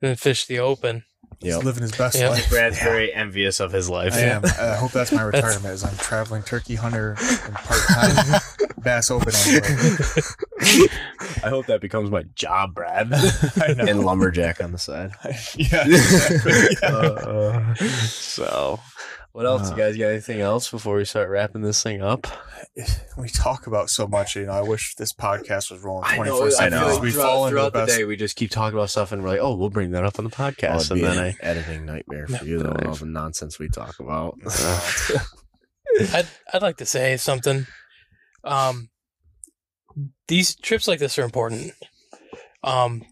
[0.00, 1.04] then fish the open.
[1.40, 1.54] Yep.
[1.56, 2.28] He's living his best Yeah.
[2.30, 2.48] life.
[2.48, 4.14] Brad's very envious of his life.
[4.14, 4.44] I am.
[4.58, 5.74] I hope that's my That's- retirement.
[5.74, 8.40] Is I'm traveling turkey hunter and part time
[8.82, 9.32] bass open.
[11.42, 13.12] I hope that becomes my job, Brad.
[13.60, 13.84] I know.
[13.84, 15.12] And lumberjack on the side.
[15.56, 15.84] yeah.
[15.86, 16.76] exactly.
[16.82, 16.88] Yeah.
[16.88, 18.80] Uh, so,
[19.34, 19.68] what else?
[19.68, 22.26] You guys got anything else before we start wrapping this thing up?
[23.18, 24.36] we talk about so much.
[24.36, 26.36] You know, I wish this podcast was rolling I twenty know.
[26.38, 26.78] four I seven.
[26.78, 27.98] feel We throughout, fall into the throughout the best.
[27.98, 30.20] day, we just keep talking about stuff, and we're like, "Oh, we'll bring that up
[30.20, 32.70] on the Oh, podcast." it'd and be then an I, editing nightmare for you, though,
[32.70, 34.38] and all the nonsense we talk about.
[36.14, 37.66] I'd I'd like to say something.
[38.44, 38.88] Um,
[40.28, 41.72] these trips like this are important.
[42.62, 43.02] Um,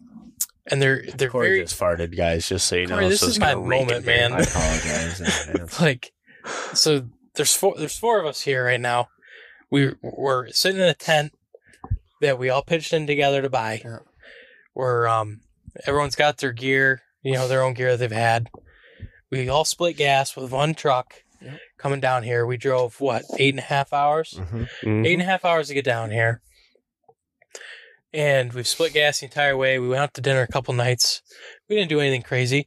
[0.66, 2.48] and they're they're Corey very just farted, guys.
[2.48, 4.32] Just so you know, this so is my gonna moment, man.
[4.32, 5.80] I apologize.
[5.80, 6.12] like
[6.74, 9.08] so there's four there's four of us here right now.
[9.70, 11.32] We we're sitting in a tent
[12.20, 13.80] that we all pitched in together to buy.
[13.84, 13.98] Yeah.
[14.74, 15.40] We're um
[15.86, 18.48] everyone's got their gear, you know, their own gear that they've had.
[19.30, 21.58] We all split gas with one truck Yep.
[21.76, 22.46] coming down here.
[22.46, 24.68] We drove what eight and a half hours, Mhm.
[24.84, 25.06] Mhm.
[25.06, 26.40] eight and a half hours to get down here,
[28.12, 29.78] and we've split gas the entire way.
[29.78, 31.22] We went out to dinner a couple nights.
[31.68, 32.66] We didn't do anything crazy.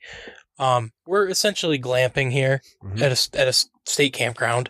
[0.57, 3.01] Um, we're essentially glamping here Mhm.
[3.01, 3.53] at a at a
[3.85, 4.69] state campground.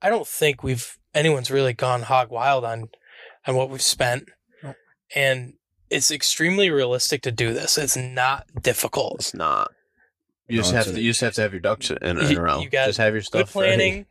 [0.00, 2.88] I don't think we've anyone's really gone hog wild on
[3.46, 4.28] on what we've spent,
[4.62, 4.76] Nope.
[5.14, 5.54] and
[5.90, 7.76] it's extremely realistic to do this.
[7.76, 9.16] It's not difficult.
[9.20, 9.72] It's not.
[10.48, 11.02] You just No, have it's to.
[11.02, 12.60] You just have to have your ducks in, in You- a row.
[12.60, 13.46] you got just have your stuff.
[13.46, 14.06] Good planning,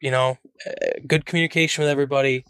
[0.00, 0.70] you know, uh,
[1.06, 2.44] good communication with everybody,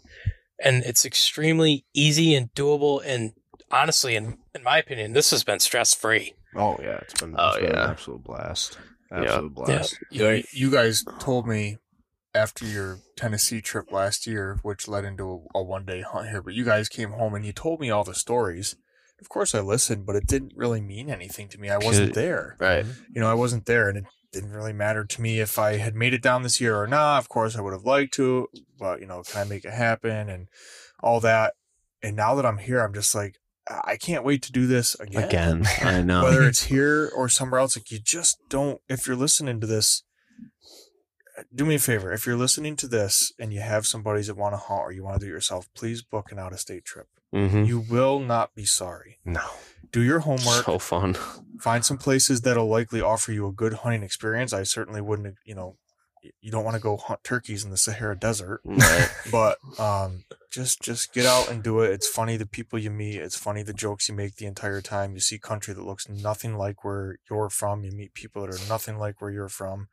[0.63, 3.01] and it's extremely easy and doable.
[3.05, 3.33] And
[3.71, 6.33] honestly, in in my opinion, this has been stress free.
[6.55, 7.83] Oh yeah, it's been, Oh, it's been yeah.
[7.83, 8.77] an absolute blast.
[9.11, 9.21] Yeah.
[9.23, 9.99] Absolute blast.
[10.11, 11.77] You, you guys told me
[12.33, 16.41] after your Tennessee trip last year, which led into a, a one day hunt here,
[16.41, 18.75] but you guys came home and you told me all the stories.
[19.21, 21.69] Of course, I listened, but it didn't really mean anything to me.
[21.69, 22.57] I wasn't there.
[22.59, 22.83] Right.
[22.83, 23.13] Mm-hmm.
[23.13, 25.95] You know, I wasn't there, and it didn't really matter to me if I had
[25.95, 27.17] made it down this year or not.
[27.19, 30.29] Of course, I would have liked to, but you know, can I make it happen
[30.29, 30.47] and
[31.01, 31.53] all that.
[32.03, 35.23] And now that I'm here, I'm just like, I can't wait to do this again.
[35.23, 36.23] Again, I know.
[36.23, 38.79] Whether it's here or somewhere else, like you just don't.
[38.89, 40.03] If you're listening to this,
[41.53, 42.11] do me a favor.
[42.11, 44.91] If you're listening to this and you have some buddies that want to hunt or
[44.91, 47.07] you want to do it yourself, please book an out of state trip.
[47.33, 47.65] Mhm.
[47.65, 49.19] You will not be sorry.
[49.25, 49.43] No.
[49.91, 50.65] Do your homework.
[50.65, 51.15] So fun.
[51.59, 54.53] Find some places that'll likely offer you a good hunting experience.
[54.53, 55.77] I certainly wouldn't, you know,
[56.41, 59.09] you don't want to go hunt turkeys in the Sahara Desert, Right.
[59.31, 61.91] but um, just just get out and do it.
[61.91, 63.17] It's funny the people you meet.
[63.17, 65.13] It's funny the jokes you make the entire time.
[65.13, 67.83] You see country that looks nothing like where you're from.
[67.83, 69.87] You meet people that are nothing like where you're from,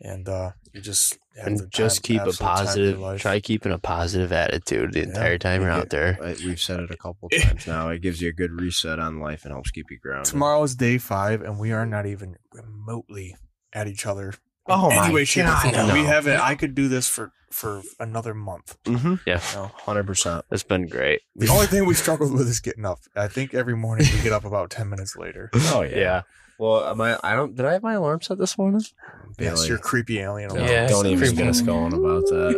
[0.00, 2.94] and uh, you just have the and just time- keep a absolute time of your
[2.94, 3.20] positive.
[3.20, 5.06] Try keeping a positive attitude the Yeah.
[5.06, 6.18] entire time you're out there.
[6.44, 7.88] We've said it a couple times now.
[7.90, 10.26] It gives you a good reset on life and helps keep you grounded.
[10.30, 13.36] Tomorrow is day five, and we are not even remotely
[13.72, 14.34] at each other.
[14.70, 15.88] Oh my way, shape, or God, form.
[15.88, 15.94] no.
[15.94, 16.40] We haven't.
[16.40, 18.76] I could do this for for another month.
[18.84, 19.14] Mm-hmm.
[19.26, 19.70] Yeah, You know?
[19.78, 20.44] Hundred percent.
[20.50, 21.22] it's been great.
[21.34, 22.98] The only thing we struggled with is getting up.
[23.16, 25.50] I think every morning we get up about ten minutes later.
[25.72, 26.22] Oh Yeah.
[26.58, 27.16] Well, am I?
[27.22, 27.54] I don't.
[27.54, 28.82] Did I have my alarm set this morning?
[29.38, 29.68] Yes, Bailey.
[29.68, 30.48] your creepy alien.
[30.48, 30.72] Don't, alarm.
[30.72, 31.36] Yeah, don't even creepy.
[31.36, 32.54] get us going about that.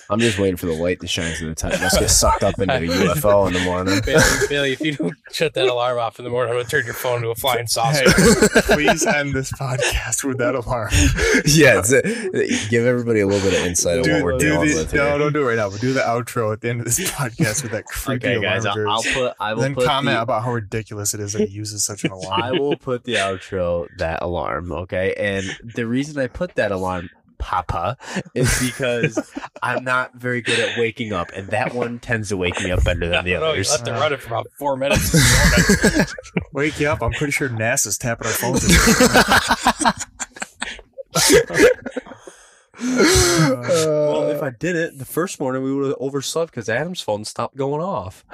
[0.10, 1.74] I'm just waiting for the light to shine through the tent.
[1.80, 4.00] Let's get sucked up into a UFO in the morning.
[4.04, 6.84] Bailey, Bailey, if you don't shut that alarm off in the morning, I'm gonna turn
[6.84, 8.10] your phone into a flying saucer.
[8.10, 10.88] Hey, please end this podcast with that alarm.
[11.46, 14.48] yeah, it's a- give everybody a little bit of insight on Do, what we're do
[14.50, 15.18] dealing the, with no, here.
[15.18, 15.70] don't do it right now.
[15.70, 18.42] But do the outro at the end of this podcast with that creepy Okay, alarm.
[18.62, 18.66] guys.
[18.66, 18.88] I'll.
[18.88, 19.34] I'll put.
[19.38, 22.04] I will then put comment the, about how ridiculous it is that he uses such
[22.04, 22.42] an alarm.
[22.42, 24.72] I will put the outro that alarm.
[24.72, 27.10] Okay, and the reason I put that alarm.
[27.38, 27.98] Papa
[28.34, 29.30] is because
[29.62, 32.82] I'm not very good at waking up, and that one tends to wake me up
[32.82, 34.00] better than the I don't know, you left it uh.
[34.00, 35.14] running for about four minutes.
[36.54, 37.02] Wake you up.
[37.02, 38.66] I'm pretty sure NASA's tapping our phones.
[42.80, 47.24] well, if I did it the first morning, we would have overslept because Adam's phone
[47.24, 48.24] stopped going off.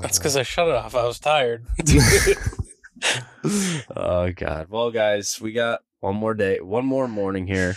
[0.00, 0.94] That's because I shut it off.
[0.94, 1.66] I was tired.
[3.96, 4.68] oh God.
[4.68, 7.76] Well, guys, we got one more day, one more morning here.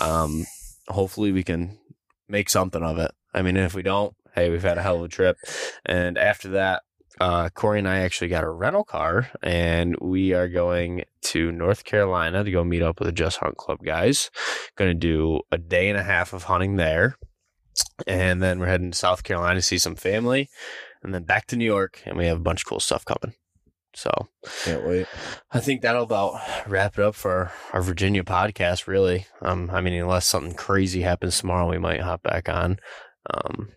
[0.00, 0.46] Um,
[0.88, 1.78] hopefully we can
[2.28, 3.10] make something of it.
[3.34, 5.36] I mean, if we don't, hey, we've had a hell of a trip.
[5.84, 6.82] And after that,
[7.20, 11.84] uh, Corey and I actually got a rental car, and we are going to North
[11.84, 14.30] Carolina to go meet up with the Just Hunt Club guys.
[14.76, 17.16] Going to do a day and a half of hunting there,
[18.06, 20.48] and then we're heading to South Carolina to see some family,
[21.02, 23.34] and then back to New York, and we have a bunch of cool stuff coming.
[23.94, 24.28] So
[24.64, 25.06] Can't wait.
[25.50, 28.86] I think that'll about wrap it up for our, our Virginia podcast.
[28.86, 32.78] Really, um, I mean, unless something crazy happens tomorrow, we might hop back on.
[33.28, 33.70] Um,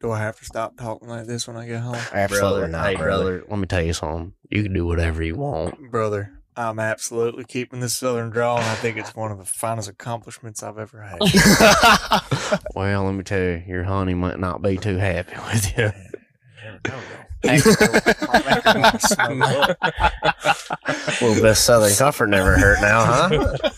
[0.00, 1.96] Do I have to stop talking like this when I get home?
[2.12, 3.22] Absolutely brother, not, hey, brother.
[3.38, 3.44] brother.
[3.50, 4.34] Let me tell you something.
[4.50, 5.90] You can do whatever you want.
[5.90, 9.88] Brother, I'm absolutely keeping this Southern drawl, and I think it's one of the finest
[9.88, 11.18] accomplishments I've ever had.
[12.74, 15.90] well, let me tell you, your honey might not be too happy with you.
[21.20, 23.70] Little bit of Southern comfort never hurt now, huh?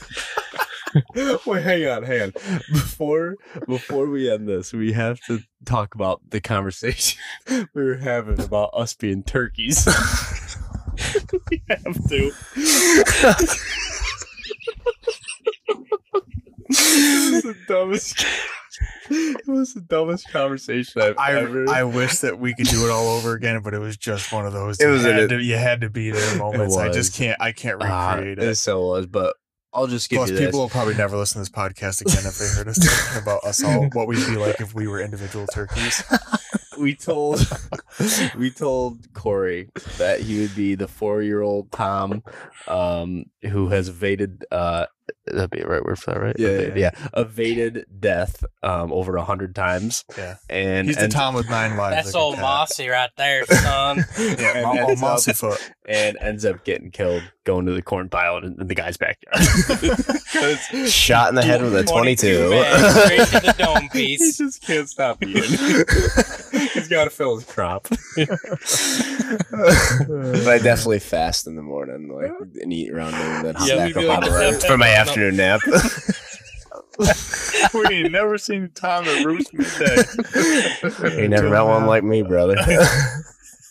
[1.46, 2.32] Wait, hang on, hang on.
[2.70, 3.36] Before
[3.66, 8.70] before we end this, we have to talk about the conversation we were having about
[8.74, 9.86] us being turkeys.
[11.50, 12.32] we have to.
[16.78, 18.24] It was the dumbest.
[19.10, 21.68] It was the dumbest conversation I've I, ever.
[21.68, 24.46] I wish that we could do it all over again, but it was just one
[24.46, 24.80] of those.
[24.80, 26.76] It you, was had an- to, you had to be there moments.
[26.78, 27.38] I just can't.
[27.40, 28.54] I can't Ah, recreate it it.
[28.54, 29.36] so was, but
[29.74, 30.46] I'll just give Plus, you this.
[30.46, 33.44] people will probably never listen to this podcast again if they heard us talking about
[33.44, 36.02] us all, what we'd be like if we were individual turkeys.
[36.78, 37.46] we told
[38.38, 39.68] we told Corey
[39.98, 42.22] that he would be the four year old Tom
[42.66, 44.86] um who has evaded uh
[45.26, 46.36] that'd be the right word for that, right?
[46.38, 46.90] Yeah, Evaded- yeah.
[47.14, 50.04] Evaded death um over a hundred times.
[50.16, 50.36] Yeah.
[50.50, 51.96] And He's the ends- Tom with nine lives.
[51.96, 52.38] That's like old.
[52.38, 54.04] Mossy right there, son.
[54.18, 55.72] Yeah, And Mo- ends oh, Mossy foot.
[55.86, 59.36] and ends up getting killed going to the corn pile in, in the guy's backyard.
[60.32, 62.50] 'Cause Shot in the head with a 22.
[62.50, 64.38] man, straight to the dome he piece.
[64.38, 65.42] just can't stop eating.
[66.74, 67.86] He's got to fill his crop.
[68.16, 68.28] but
[70.48, 72.30] I definitely fast in the morning, like
[72.60, 75.36] and eat around noon, then Yeah, snack we up on the road for my afternoon
[75.36, 75.60] nap.
[77.74, 81.22] we ain't never seen Tom at Roost midday.
[81.22, 82.56] you never met one like me, brother.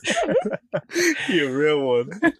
[1.30, 2.10] you a real one.
[2.24, 2.34] I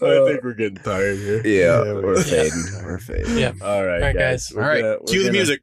[0.00, 1.46] think we're getting tired here.
[1.46, 2.64] Yeah, Yeah, we- we're fading.
[2.84, 3.38] We're fading.
[3.38, 3.52] Yeah.
[3.62, 4.48] All right, All right, guys.
[4.50, 4.56] guys.
[4.56, 5.60] All right, gonna- we're cue the gonna- music.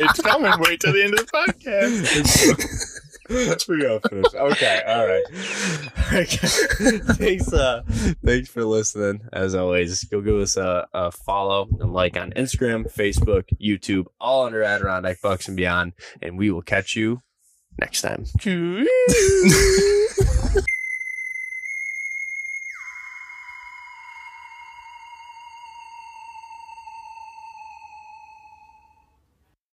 [0.00, 0.52] it's coming.
[0.60, 2.98] Wait till the end of the podcast.
[3.68, 4.34] We gotta finish.
[4.34, 5.22] Okay, all right.
[5.96, 6.28] All right,
[7.16, 7.82] thanks, uh,
[8.24, 9.22] thanks for listening.
[9.32, 14.46] As always, go give us a, a follow and like on Instagram, Facebook, YouTube, all
[14.46, 17.22] under Adirondack Bucks and Beyond, and we will catch you
[17.78, 18.24] next time.